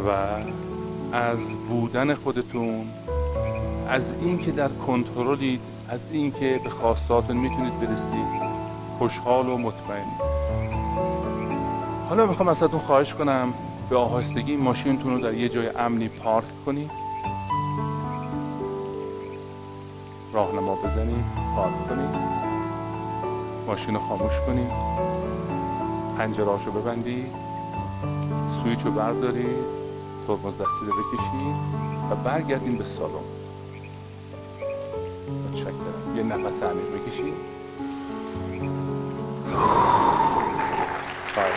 [0.08, 0.38] و
[1.14, 1.40] از
[1.70, 2.86] بودن خودتون
[3.90, 8.42] از اینکه در کنترلید از اینکه به خواستاتون می‌تونید برسید
[8.98, 10.06] خوشحال و مطمئن.
[12.10, 13.54] حالا می‌خوام ازتون خواهش کنم
[13.90, 16.92] به آهستگی ماشینتون رو در یه جای امنی پارک کنید.
[20.34, 22.38] راهنما بزنید پارک کنید.
[23.68, 24.72] ماشین رو خاموش کنید.
[26.18, 27.36] پنجرهاشو ببندید.
[28.64, 29.87] سویچ رو بردارید.
[30.28, 31.56] ترمز دستی رو بکشید
[32.12, 33.14] و برگردین به سالن.
[35.52, 36.18] متشکرم.
[36.18, 37.34] یه نفس عمیق بکشید
[41.36, 41.54] بله.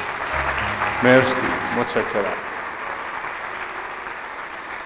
[1.03, 1.47] مرسی.
[1.79, 2.37] متشکرم.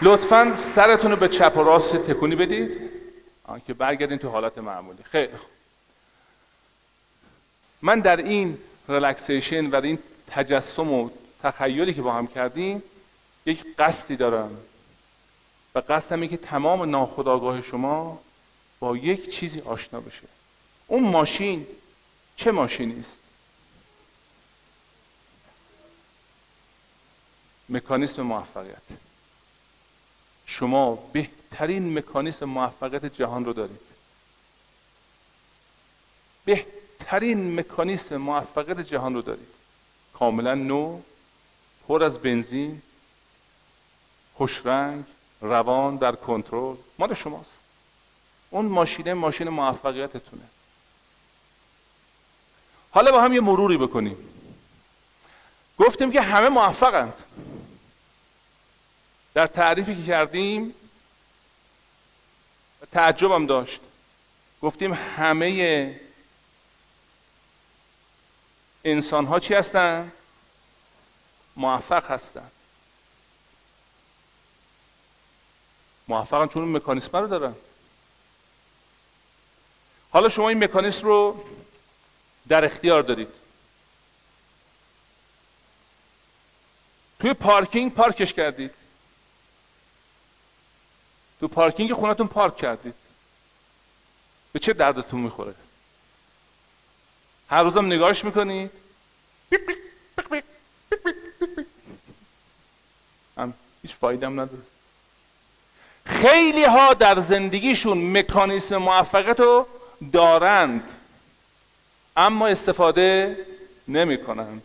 [0.03, 2.91] لطفا سرتون رو به چپ و راست تکونی بدید.
[3.67, 5.03] که برگردین تو حالت معمولی.
[5.03, 5.33] خیلی
[7.83, 9.99] من در این ریلکسیشن و این
[10.31, 11.11] تجسم و
[11.43, 12.83] تخیلی که با هم کردیم
[13.47, 14.57] یک قصدی دارم.
[15.75, 18.21] و قصدم اینه که تمام ناخودآگاه شما
[18.81, 20.29] با یک چیزی آشنا بشه.
[20.87, 21.67] اون ماشین
[22.37, 23.17] چه ماشینی است؟
[27.69, 28.83] مکانیسم موفقیت.
[30.47, 33.81] شما بهترین مکانیسم موفقیت جهان رو دارید.
[36.45, 39.49] بهترین مکانیسم موفقیت جهان رو دارید.
[40.13, 41.01] کاملا نو
[41.89, 42.83] پر از بنزین
[44.35, 45.05] خوشرنگ
[45.41, 46.77] روان در کنترل.
[46.99, 47.59] مال شماست.
[48.51, 50.43] اون ماشینه ماشین موفقیتتونه.
[52.91, 54.17] حالا با هم یه مروری بکنیم.
[55.79, 57.15] گفتیم که همه موفقند.
[59.35, 60.75] در تعریفی که کردیم
[62.93, 63.81] تعجبم داشت.
[64.63, 66.01] گفتیم همه
[68.85, 70.13] انسان ها چی هستن؟
[71.57, 72.51] موفق هستن.
[76.09, 77.55] موفقن چون اون مکانیسم رو دارن.
[80.11, 81.45] حالا شما این مکانیسم رو
[82.49, 83.29] در اختیار دارید.
[87.21, 88.75] توی پارکینگ پارکش کردید.
[91.41, 92.95] تو پارکینگ خونتون پارک کردید.
[94.53, 95.55] به چه دردتون می‌خوره؟
[97.51, 98.71] هر روزم نگاهش می‌کنید.
[103.39, 104.63] هم هیچ فایده هم نداره.
[106.07, 109.67] خیلی ها در زندگیشون مکانیسم موفقیت رو
[110.13, 110.89] دارند
[112.17, 113.37] اما استفاده
[113.89, 114.63] نمی کنند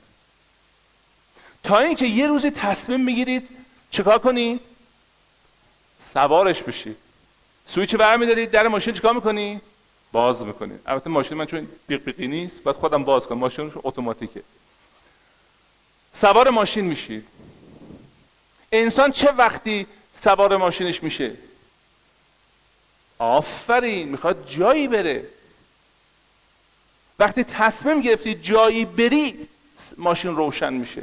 [1.63, 3.49] تا اینکه یه روزی تصمیم می‌گیرید
[3.91, 4.62] چیکار کنید
[5.99, 6.97] سوارش بشید
[7.65, 9.62] سویچ برمیدارید در ماشین چیکار می‌کنید
[10.12, 13.38] باز می‌کنید البته ماشین من چون بیق بیقی نیست باید خودم باز کنم.
[13.38, 14.43] ماشین اتوماتیکه.
[16.13, 17.28] سوار ماشین میشید
[18.71, 19.88] انسان چه وقتی
[20.24, 21.32] سوار ماشینش میشه.
[23.20, 25.26] آفرین می‌خواد جایی بره.
[27.20, 29.48] وقتی تصمیم گرفتی جایی بری
[29.98, 31.02] ماشین روشن میشه.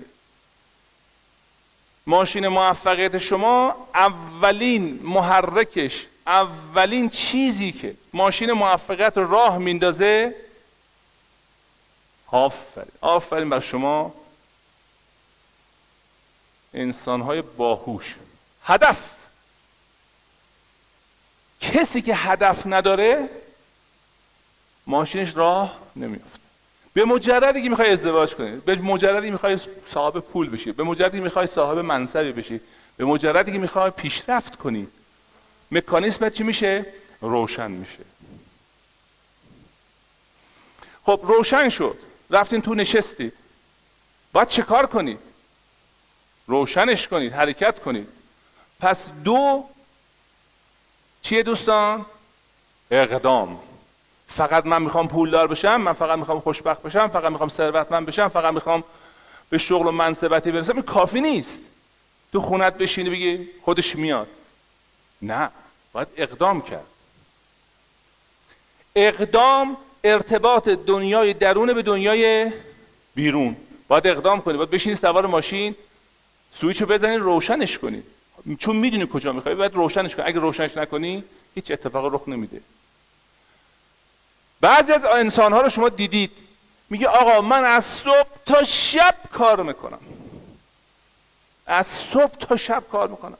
[2.06, 10.34] ماشین موفقیت شما اولین محرکش اولین چیزی که ماشین موفقیت راه میندازه.
[12.26, 14.14] آفرین آفرین بر شما.
[16.74, 18.14] انسانهای باهوش.
[18.66, 18.98] هدف.
[21.60, 23.28] کسی که هدف نداره
[24.86, 26.38] ماشینش راه نمیافته.
[26.94, 31.46] به مجردی که می‌خوای ازدواج کنی به مجردی می‌خوای صاحب پول بشی به مجردی می‌خوای
[31.46, 32.60] صاحب منصبی بشی
[32.96, 34.88] به مجردی که می‌خوای پیشرفت کنی
[35.70, 36.86] مکانیسم چی میشه؟
[37.20, 38.04] روشن میشه.
[41.04, 41.98] خب روشن شد.
[42.30, 43.32] رفتین تو نشستید
[44.32, 45.18] باید چه کار کنید
[46.46, 48.08] روشنش کنید حرکت کنید
[48.80, 49.64] پس دو
[51.22, 52.06] چیه دوستان؟
[52.90, 53.58] اقدام.
[54.28, 58.54] فقط من می‌خوام پولدار بشم من فقط می‌خوام خوشبخت بشم فقط می‌خوام ثروتمند بشم فقط
[58.54, 58.84] می‌خوام
[59.50, 60.72] به شغل و منصبتی برسم.
[60.72, 61.60] این کافی نیست.
[62.32, 64.28] تو خونت بشینی بگی خودش میاد.
[65.22, 65.50] نه
[65.92, 66.86] باید اقدام کرد.
[68.96, 72.52] اقدام ارتباط دنیای درون به دنیای
[73.14, 73.56] بیرون.
[73.88, 75.74] باید اقدام کنی باید بشینی سوار ماشین
[76.60, 78.02] سویچ رو بزنی روشنش کنی.
[78.54, 80.26] چون می‌دونی کجا می‌خوای باید روشنش کنی.
[80.26, 81.24] اگه روشنش نکنی
[81.54, 82.60] هیچ اتفاق رخ نمیده.
[84.60, 86.30] بعضی از انسان ها رو شما دیدید.
[86.90, 90.00] میگه آقا من از صبح تا شب کار می‌کنم.
[91.66, 93.38] از صبح تا شب کار می‌کنم.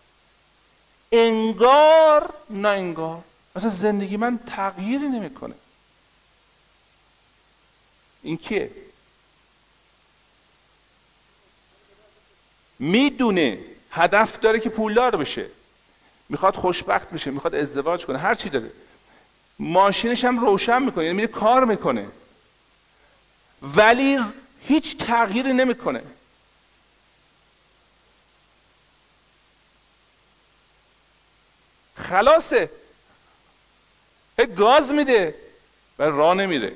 [1.13, 3.23] انگار نه انگار.
[3.57, 5.55] مثلا زندگی من تغییری نمی‌کنه.
[8.23, 8.71] این کیه؟
[12.79, 13.59] می‌دونه.
[13.97, 15.47] هدف داره که پولدار بشه.
[16.29, 18.71] می‌خواد خوشبخت بشه می‌خواد ازدواج کنه هر چی داره.
[19.59, 22.09] ماشینش هم روشن می‌کنه یعنی میره کار می‌کنه.
[23.63, 24.19] ولی
[24.61, 26.03] هیچ تغییری نمی‌کنه.
[31.97, 32.71] خلاصه.
[34.57, 35.35] گاز میده
[35.99, 36.73] و راه نمیره.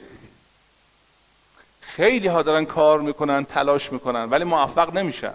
[1.80, 5.34] خیلی ها دارن کار می‌کنن تلاش می‌کنن ولی موفق نمیشن.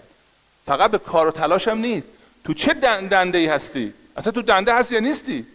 [0.66, 2.08] فقط به کار و تلاش هم نیست.
[2.44, 5.48] تو چه دنده ای هستی؟ اصلا تو دنده هستی یا نیستی؟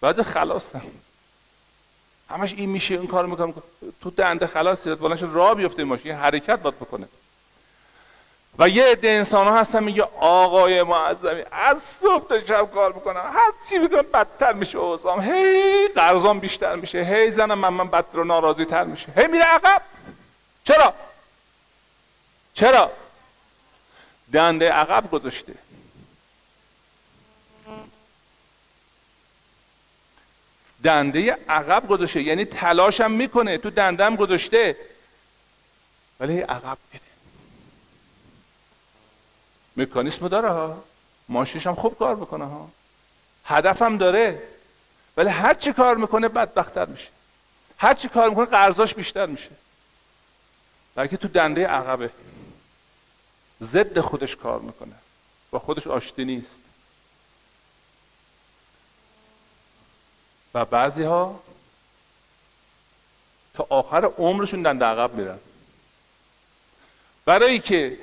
[0.00, 0.82] بعضی خلاصم
[2.30, 3.54] همش این میشه این کار می‌کنم.
[4.02, 7.08] تو دنده خلاصی بلنش راه بیفته ماشین حرکت باید بکنه.
[8.58, 13.20] و یه عده انسان ها هستن میگه آقای معظمی از صبح تا شب کار می‌کنم.
[13.20, 16.98] هر چی می‌کنم بدتر میشه اوزام هی قرضام بیشتر میشه.
[16.98, 19.12] هی زنم من من بد رو ناراضی تر میشه.
[19.16, 19.82] هی میره عقب.
[20.64, 20.94] چرا؟
[22.54, 22.90] چرا؟
[24.32, 25.54] دنده عقب گذاشته.
[30.84, 32.22] دنده عقب گذاشته.
[32.22, 33.58] یعنی تلاشم می‌کنه.
[33.58, 34.76] تو دندم گذاشته.
[36.20, 37.04] ولی عقب میره.
[39.76, 40.84] مکانیسم داره ها.
[41.28, 42.70] ماشینش هم خوب کار می‌کنه ها.
[43.44, 44.42] هدفم داره.
[45.16, 47.08] ولی هر چی کار می‌کنه بدبختتر میشه.
[47.78, 49.50] هر چی کار می‌کنه قرضاش بیشتر میشه.
[50.94, 52.10] بلکه تو دنده عقبه.
[53.62, 54.94] ضد خودش کار می‌کنه
[55.50, 56.60] با خودش آشتی نیست.
[60.54, 61.40] و بعضی ها
[63.54, 65.38] تا آخر عمرشون دنده عقب میرن.
[67.24, 67.98] برای که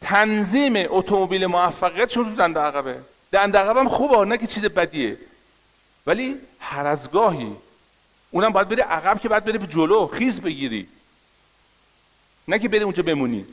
[0.00, 3.00] تنظیم اتومبیل موفقیتشون تو دنده عقبه.
[3.32, 5.18] دنده عقب هم خوبه نه که چیز بدیه.
[6.06, 7.56] ولی هر از گاهی
[8.30, 10.88] اونم باید بری عقب که باید بری به جلو خیز بگیری.
[12.48, 13.46] نه که بری اونجا بمونی.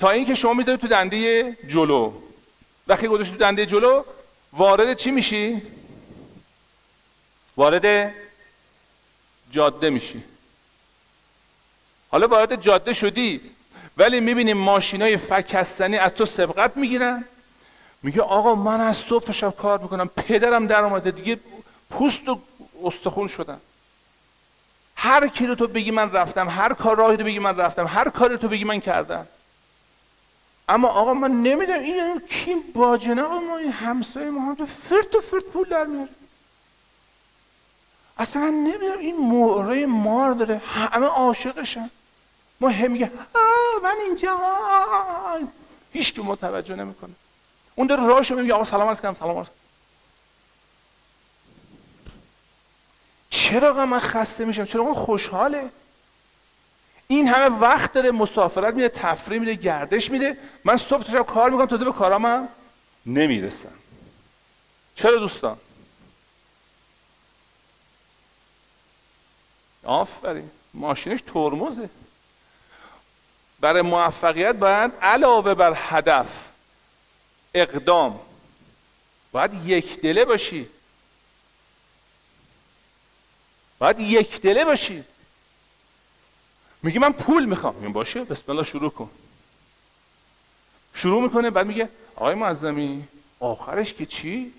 [0.00, 2.12] تا اینکه شما می‌ذاری تو دنده جلو.
[2.86, 4.04] وقتی گذاشتی تو دنده جلو
[4.52, 5.62] وارد چی میشی؟
[7.56, 8.14] وارد
[9.50, 10.24] جاده میشی.
[12.10, 13.40] حالا وارد جاده شدی
[13.96, 17.24] ولی می‌بینیم ماشین های فکستنی از تو سبقت می‌گیرن.
[18.02, 20.08] میگه آقا من از صبح تا شب کار می‌کنم.
[20.08, 21.40] پدرم در آمده دیگه
[21.90, 22.40] پوست و
[22.84, 23.60] استخون شدم
[24.96, 28.08] هر کی رو تو بگی من رفتم هر کار راهی رو بگی من رفتم هر
[28.08, 29.26] کاری تو بگی من کردم.
[30.68, 35.20] اما آقا من نمی‌دونم این کی باجنه آقا ما این همسایه ما هم فرت و
[35.20, 36.10] فرت پول در میاره؟
[38.18, 40.58] اصلا من نمی‌دونم این موره مار داره.
[40.58, 41.90] همه عاشقشن.
[42.60, 43.12] ما هم میگه
[43.82, 44.38] من اینجا
[45.92, 47.14] هیچ که متوجه نمی‌کنه.
[47.74, 49.52] اون داره راهشو میگه آقا سلام علیکم سلام علیکم
[53.30, 55.70] چرا من خسته میشم؟ چرا من خوشحاله؟
[57.10, 60.38] این همه وقت داره مسافرت میده تفریح میده گردش میده.
[60.64, 62.48] من صبح تا کار می‌کنم تازه به کارام
[63.06, 63.72] نمی‌رسم.
[64.94, 65.58] چرا دوستان؟
[69.84, 71.90] آفرین ماشینش ترمزه.
[73.60, 76.26] برای موفقیت باید علاوه بر هدف
[77.54, 78.20] اقدام
[79.32, 80.68] باید یک دله باشی.
[83.78, 85.04] باید یک دله باشی.
[86.82, 87.74] میگه من پول می‌خوام.
[87.74, 89.10] میگم باشه بسم الله شروع کن.
[90.94, 93.08] شروع می‌کنه بعد میگه آقای معظمی
[93.40, 94.52] آخرش که چی؟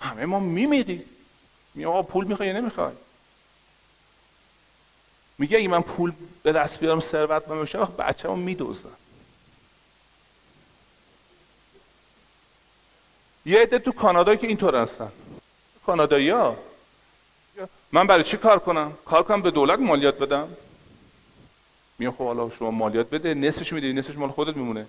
[0.00, 1.04] همه ما میمیریم.
[1.74, 2.92] میگه آقا پول می‌خوای نمی‌خوای؟
[5.38, 8.88] میگه اگه من پول به دست بیارم ثروت من بشم بچه هم میدوزن.
[13.46, 15.12] یه عده تو کانادا که اینطور هستن.
[15.86, 16.56] کانادایی ها
[17.92, 20.48] من برای چی کار کنم؟ کار کنم به دولت مالیات بدم؟
[21.98, 24.86] میگم خب حالا شما مالیات بده نصفش میدی نصفش مال خودت میمونه.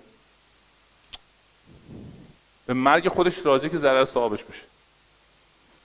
[2.66, 4.62] به مرگ خودش راضی که ضرر صاحبش بشه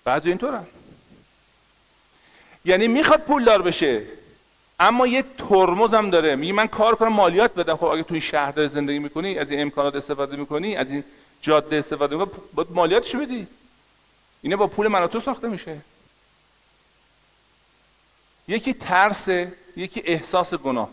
[0.04, 0.66] بعضی اینطورن
[2.66, 4.04] یعنی می‌خواد پولدار بشه
[4.80, 6.36] اما یه ترمز هم داره.
[6.36, 7.76] میگه من کار کنم مالیات بدم.
[7.76, 11.04] خب اگه توی شهر داری زندگی می‌کنی از این امکانات استفاده می‌کنی از این
[11.42, 13.48] جاده استفاده می‌کنی باید مالیاتشو بدی.
[14.42, 15.78] اینه با پول من تو ساخته میشه.
[18.48, 19.28] یکی ترس
[19.76, 20.90] یکی احساس گناه.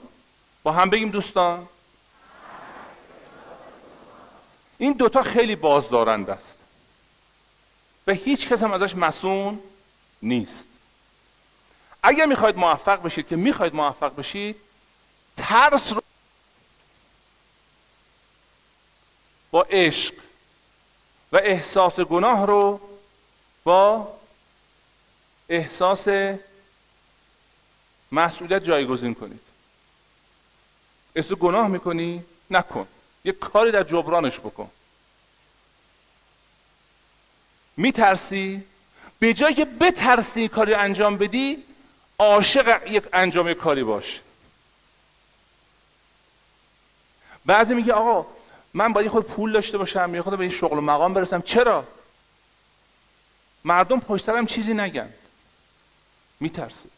[0.62, 1.68] با هم بگیم دوستان.
[4.78, 6.56] این دوتا خیلی بازدارنده است.
[8.06, 9.56] و هیچ کس هم ازش مسئول
[10.22, 10.64] نیست.
[12.02, 14.56] اگر می‌خواید موفق بشید که می‌خواید موفق بشید
[15.36, 16.02] ترس رو
[19.50, 20.14] با عشق
[21.32, 22.80] و احساس گناه رو
[23.64, 24.08] با
[25.48, 26.08] احساس
[28.12, 29.47] مسئولیت جایگزین کنید.
[31.14, 32.86] احساس گناه می‌کنی؟ نکن.
[33.24, 34.70] یه کاری در جبرانش بکن.
[37.76, 38.64] میترسی؟
[39.18, 41.64] به جایی که بترسی کاری انجام بدی
[42.18, 44.20] عاشق یک انجام کاری باش.
[47.46, 48.26] بعضی میگه آقا
[48.74, 51.42] من باید خود پول داشته باشم یه خود به این شغل و مقام برسم.
[51.42, 51.84] چرا؟
[53.64, 55.12] مردم پشترم چیزی نگن.
[56.40, 56.88] میترسه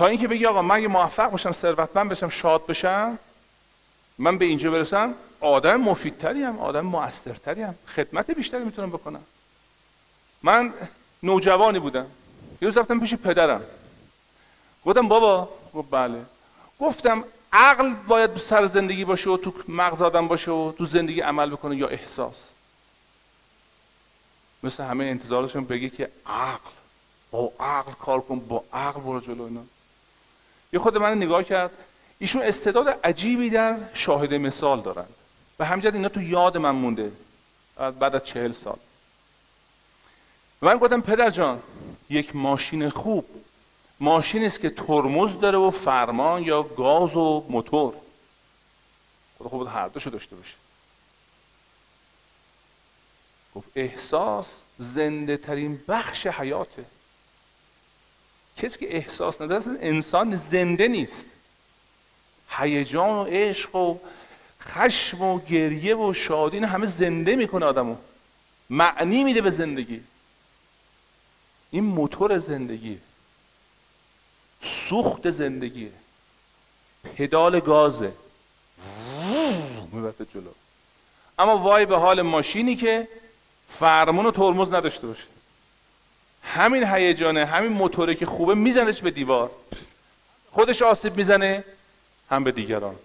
[0.00, 3.18] تا اینکه بگی آقا من اگه موفق باشم ثروتمند بشم شاد بشم
[4.18, 9.22] من به اینجا برسم آدم مفیدتری هم آدم موثرتری هم خدمت بیشتری می‌تونم بکنم.
[10.42, 10.72] من
[11.22, 12.06] نوجوانی بودم.
[12.62, 13.62] یه روز رفتم پیش پدرم.
[14.86, 16.24] گفتم بابا گفت بله.
[16.80, 21.50] گفتم عقل باید سر زندگی باشه و تو مغز آدم باشه و تو زندگی عمل
[21.50, 22.36] بکنه یا احساس.
[24.62, 26.70] مثل همه انتظارشون بگه که عقل
[27.30, 29.60] با عقل کار کن با عقل برو جلو اینا.
[30.72, 31.70] یه خود من نگاه کرد.
[32.18, 35.06] ایشون استعداد عجیبی در شاهد مثال دارن.
[35.58, 37.12] و همجد اینا تو یاد من مونده.
[37.76, 38.78] بعد از چهل سال.
[40.62, 41.62] من گفتم پدر جان
[42.10, 43.26] یک ماشین خوب.
[44.00, 47.94] ماشینی است که ترمز داره و فرمان یا گاز و موتور.
[49.38, 50.54] خدا خوب هر دوشو داشته باشه.
[53.54, 54.46] گفت احساس
[54.78, 56.84] زنده ترین بخش حیاته.
[58.62, 61.26] کسی که احساس نداره انسان زنده نیست.
[62.48, 63.98] هیجان و عشق و
[64.62, 67.96] خشم و گریه و شادی همه زنده می‌کنه آدمو.
[68.70, 70.02] معنی میده به زندگی.
[71.70, 72.98] این موتور زندگی
[74.62, 75.92] سوخت زندگیه.
[77.16, 78.12] پدال گازه.
[79.92, 80.50] میبرده جلو.
[81.38, 83.08] اما وای به حال ماشینی که
[83.78, 85.24] فرمون و ترمز نداشته باشه.
[86.42, 89.50] همین هیجانه همین موتوره که خوبه میزنش به دیوار.
[90.50, 91.64] خودش آسیب می‌زنه
[92.30, 92.96] هم به دیگران.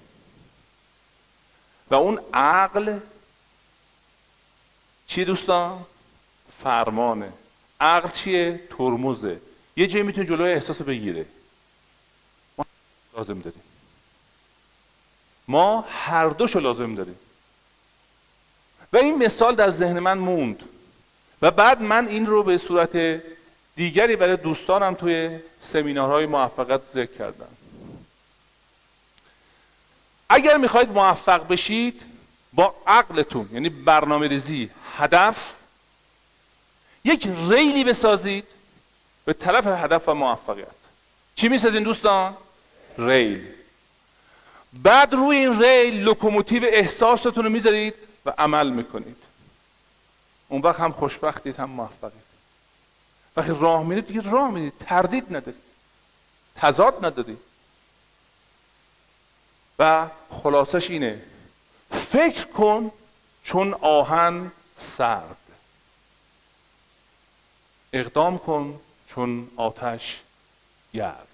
[1.89, 2.99] و اون عقل
[5.07, 5.85] چی دوستان؟
[6.63, 7.33] فرمانه.
[7.79, 9.41] عقل چیه؟ ترمزه.
[9.75, 11.25] یه جایی می‌تونه جلوی احساس بگیره.
[12.57, 12.65] ما
[13.17, 13.61] لازم داریم.
[15.47, 17.19] ما هر دوشو لازم داریم.
[18.93, 20.63] و این مثال در ذهن من موند.
[21.41, 23.21] و بعد من این رو به صورت
[23.75, 27.47] دیگری برای دوستانم توی سمینارهای موفقیت ذکر کردم.
[30.29, 32.01] اگر می‌خواید موفق بشید
[32.53, 35.53] با عقلتون یعنی برنامه ریزی هدف
[37.03, 38.47] یک ریلی بسازید
[39.25, 40.67] به طرف هدف و موفقیت.
[41.35, 42.37] چی می‌سازین دوستان؟
[42.97, 43.45] ریل.
[44.73, 47.93] بعد روی این ریل لوکوموتیو احساستون رو می‌ذارید
[48.25, 49.17] و عمل می‌کنید.
[50.55, 52.25] اون وقت هم خوشبختید هم موفقید
[53.37, 54.73] وقتی راه میرید دیگه راه میرید.
[54.79, 55.61] تردید ندارید.
[56.55, 57.37] تضاد ندارید.
[59.79, 61.21] و خلاصش اینه.
[61.91, 62.91] فکر کن
[63.43, 65.37] چون آهن سرد.
[67.93, 70.21] اقدام کن چون آتش
[70.93, 71.27] گرم.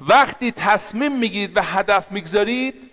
[0.00, 2.90] وقتی تصمیم می‌گیرید و هدف می‌گذارید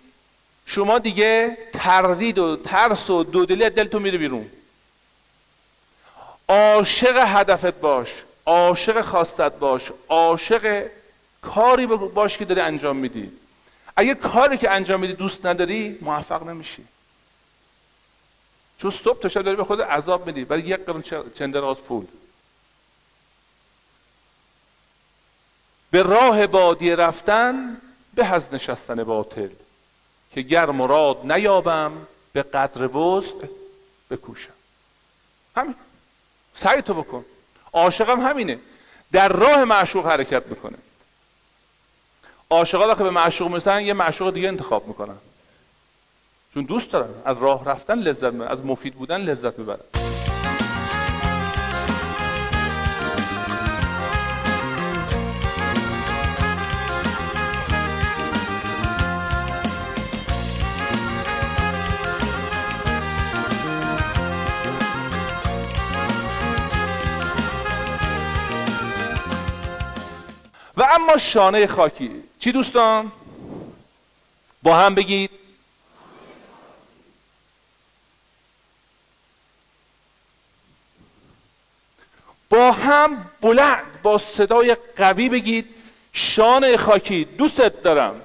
[0.66, 4.50] شما دیگه تردید و ترس و دودلی از دلتون میره بیرون.
[6.50, 8.10] عاشق هدفت باش
[8.46, 10.86] عاشق خواستت باش عاشق
[11.42, 13.32] کاری باش که داری انجام میدی.
[13.96, 16.84] اگه کاری که انجام میدی دوست نداری موفق نمیشی.
[18.78, 20.46] چون صبح تا شب داری به خود عذاب میدی.
[20.46, 21.04] برای یک قرن
[21.38, 22.06] چندر از پول.
[25.92, 27.78] به راه بادی رفتن
[28.16, 29.50] به از نشستن باطل.
[30.34, 31.92] که گر مراد نیابم
[32.34, 33.50] به قدر وسط
[34.12, 34.54] بکوشم.
[35.56, 35.76] همین.
[36.56, 37.26] سعی تو بکن.
[37.74, 38.60] عاشقم همینه.
[39.12, 40.78] در راه معشوق حرکت می‌کنه.
[42.50, 45.18] عاشقا وقتی به معشوق می‌رسن یه معشوق دیگه انتخاب می‌کنن.
[46.54, 50.03] چون دوست دارن از راه رفتن لذت می‌برن از مفید بودن لذت می‌برن
[70.94, 72.24] اما شانه خاکی.
[72.40, 73.12] چی دوستان؟
[74.64, 75.30] با هم بگید.
[82.50, 85.66] با هم بلند با صدای قوی بگید.
[86.14, 88.22] شانه خاکی دوستت دارم.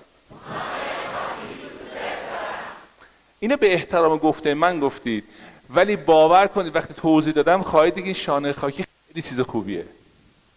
[3.40, 5.24] اینو به احترام گفته من گفتید.
[5.70, 9.86] ولی باور کنید وقتی توضیح دادم خواهید دیگه شانه خاکی خیلی چیز خوبیه.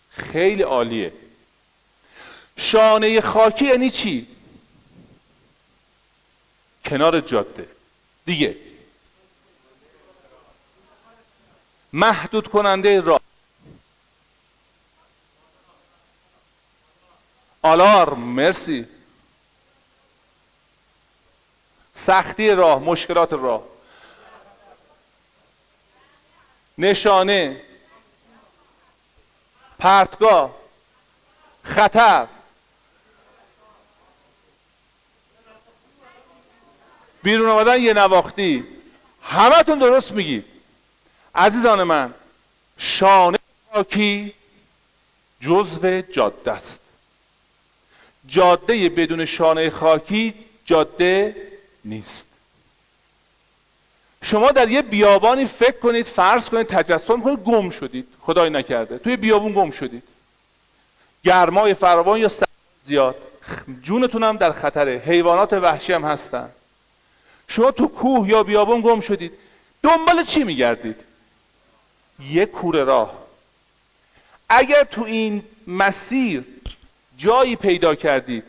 [0.10, 1.14] خیلی عالیه.
[2.58, 4.28] شانه خاکی یعنی چی؟
[6.86, 7.68] کنار جاده.
[8.26, 8.56] دیگه.
[11.94, 13.22] محدود کننده راه
[17.62, 18.88] آلارم مرسی.
[21.94, 23.64] سختی راه مشکلات راه.
[26.78, 27.62] نشانه.
[29.80, 30.56] پرتگاه.
[31.64, 32.28] خطر.
[37.24, 38.64] بیرون آمدن یه نواختی.
[39.24, 40.46] همتون درست میگید.
[41.36, 42.14] عزیزان من
[42.78, 43.40] شانه
[43.74, 44.34] خاکی
[45.42, 46.80] جزو جاده است.
[48.28, 50.34] جاده بدون شانه خاکی
[50.66, 51.36] جاده
[51.86, 52.26] نیست.
[54.24, 58.08] شما در یه بیابانی فکر کنید فرض کنید تجسم کنید گم شدید.
[58.22, 58.98] خدای نکرده.
[58.98, 60.04] توی بیابون گم شدید.
[61.24, 62.46] گرمای فراوان یا سر
[62.86, 63.16] زیاد.
[63.82, 65.04] جونتون هم در خطره.
[65.06, 66.50] حیوانات وحشی هم هستن.
[67.52, 69.32] شما تو کوه یا بیابون گم شدید.
[69.84, 70.96] دنبال چی میگردید؟
[72.30, 73.14] یه کوره راه.
[74.50, 76.44] اگر تو این مسیر
[77.18, 78.44] جایی پیدا کردید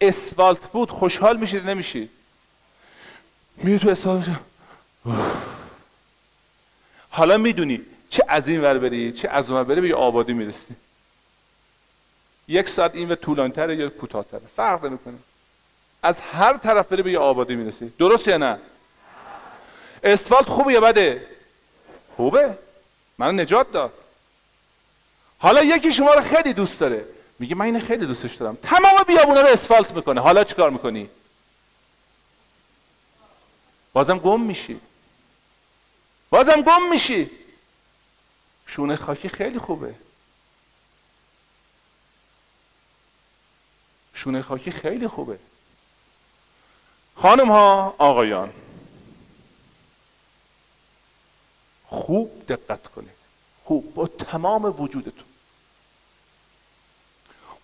[0.00, 2.10] اسفالت بود خوشحال میشید نمیشید؟
[3.56, 4.40] میره تو اسفالت
[7.10, 7.80] حالا می‌دونی
[8.10, 10.74] چه از این ور بری چه از اون ور بری به آبادی می‌رسی.
[12.48, 14.42] یک ساعت این و طولانیتره یا کوتاهتره.
[14.56, 15.18] فرق نمی‌کنه.
[16.02, 17.92] از هر طرف بری به یه آبادی می‌رسی.
[17.98, 18.58] درست یا نه؟
[20.02, 21.26] اسفالت خوبه یا بده؟
[22.16, 22.58] خوبه.
[23.18, 23.92] من نجات داد.
[25.38, 27.04] حالا یکی شما رو خیلی دوست داره.
[27.38, 28.58] میگه من اینو خیلی دوستش دارم.
[28.62, 30.20] تمام بیابونا رو اسفالت می‌کنه.
[30.20, 31.10] حالا چیکار می‌کنی؟
[33.92, 34.80] بازم گم میشی.
[36.30, 37.30] بازم گم میشی.
[38.66, 39.94] شونه خاکی خیلی خوبه.
[44.14, 45.38] شونه خاکی خیلی خوبه.
[47.22, 48.50] خانم ها آقایان.
[51.86, 53.10] خوب دقت کنید.
[53.64, 53.94] خوب.
[53.94, 55.24] با تمام وجودتون.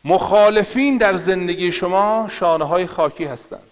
[0.05, 3.71] مخالفین در زندگی شما شانه های خاکی هستند.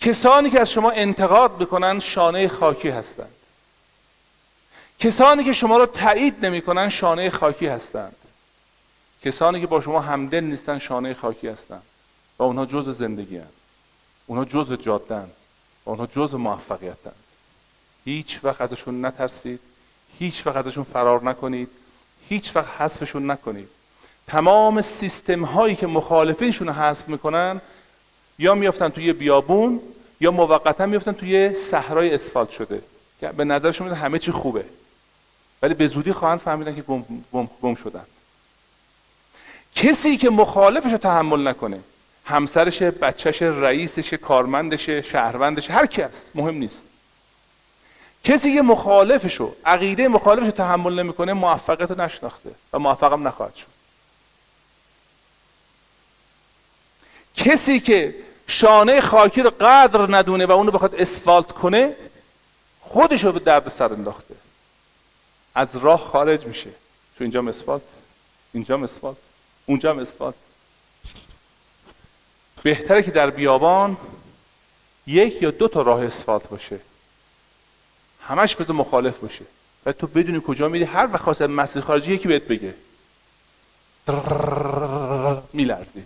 [0.00, 3.34] کسانی که از شما انتقاد می‌کنن شانه خاکی هستند.
[5.00, 8.16] کسانی که شما رو تایید نمی‌کنن شانه خاکی هستند.
[9.24, 11.82] کسانی که با شما همدل نیستن شانه خاکی هستند.
[12.42, 13.52] و اونها جز زندگی هستند
[14.26, 15.26] اونها جز جاده و
[15.84, 16.96] اونها جز موفقیت
[18.04, 19.60] هیچ وقت ازشون نترسید.
[20.18, 21.68] هیچ وقت ازشون فرار نکنید.
[22.28, 23.68] هیچ وقت حذفشون نکنید.
[24.26, 27.60] تمام سیستم هایی که مخالفینشون رو حذف می‌کنن
[28.38, 29.80] یا میافتن توی بیابون
[30.20, 32.82] یا موقتا میافتن توی صحرای اسفالت شده
[33.20, 34.64] که به نظرشون میاد همه چی خوبه.
[35.62, 38.04] ولی به زودی خواهند فهمیدن که گم, گم, گم شدن.
[39.74, 41.80] کسی که مخالفش رو تحمل نکنه
[42.24, 46.84] همسرش بچهش رئیسش کارمندش شهروندش هر کی است مهم نیست.
[48.24, 53.66] کسی که مخالفشو عقیده مخالفش رو تحمل نمی‌کنه موفقیت رو نشناخته و موفقم نخواهد شد.
[57.36, 58.14] کسی که
[58.46, 61.96] شانه خاکی رو قدر ندونه و اونو بخواد اسفالت کنه
[62.80, 64.34] خودش رو به درد سر انداخته.
[65.54, 66.70] از راه خارج میشه.
[67.18, 67.82] چون اینجا اسفالت
[68.52, 69.16] اینجا اسفالت
[69.66, 70.34] اونجا اسفالت.
[72.62, 73.96] بهتره که در بیابان
[75.06, 76.78] یک یا دو تا راه اسفالت باشه.
[78.26, 79.44] همش بذار مخالف باشه.
[79.86, 82.74] و تو بدونی کجا میری هر وقت خواست مسیر خارجی یکی بهت بگه.
[85.52, 86.02] میلرزی.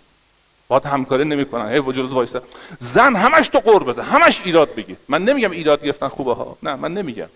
[0.67, 1.71] باید همکاری نمی‌کنن.
[1.71, 2.41] هی وجود وایسته
[2.79, 4.03] زن همش تو قور بزن.
[4.03, 4.97] همش ایراد بگی.
[5.07, 6.57] من نمیگم ایراد گرفتن خوبه ها.
[6.63, 7.29] نه من نمیگم.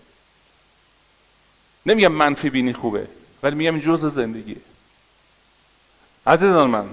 [1.86, 3.06] نمیگم منفی بینی خوبه.
[3.42, 4.56] ولی میگم جزء زندگی.
[6.26, 6.86] عزیزان من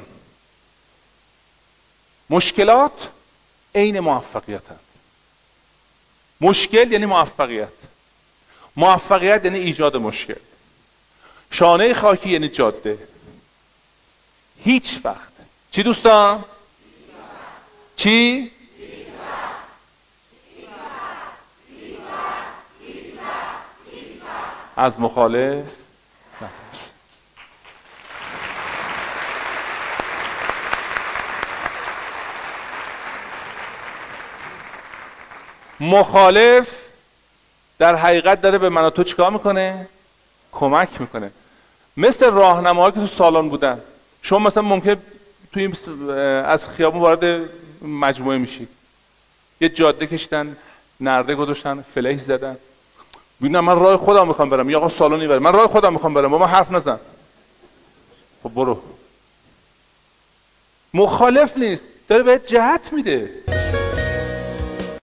[2.29, 3.09] مشکلات
[3.75, 4.79] عین موفقیت هست.
[6.41, 7.67] مشکل یعنی موفقیت.
[8.75, 10.35] موفقیت یعنی ایجاد مشکل.
[11.51, 13.07] شانه خاکی یعنی جاده.
[14.63, 15.31] هیچ وقت.
[15.71, 16.45] چی دوستان؟
[17.95, 18.51] چی؟
[24.75, 25.65] از مخالف؟
[35.79, 36.67] مخالف
[37.79, 39.87] در حقیقت داره به من و تو چیکار می‌کنه؟
[40.51, 41.31] کمک می‌کنه.
[41.97, 43.81] مثل راهنماهایی که تو سالن بودن.
[44.21, 44.95] شما مثلا ممکن
[45.53, 45.73] توی
[46.45, 47.49] از خیابون وارد
[47.81, 48.67] مجموعه میشی.
[49.61, 50.57] یه جاده کشیدن
[50.99, 52.57] نرده گذاشتن فلش زدن.
[53.41, 54.69] ببینم من راه خودم می‌خوام برم.
[54.69, 56.31] یا آقا سالونی برم من راه خودم می‌خوام برم.
[56.31, 56.99] با من حرف نزن.
[58.43, 58.81] خب برو.
[60.93, 61.85] مخالف نیست.
[62.07, 63.29] داره بهت جهت میده.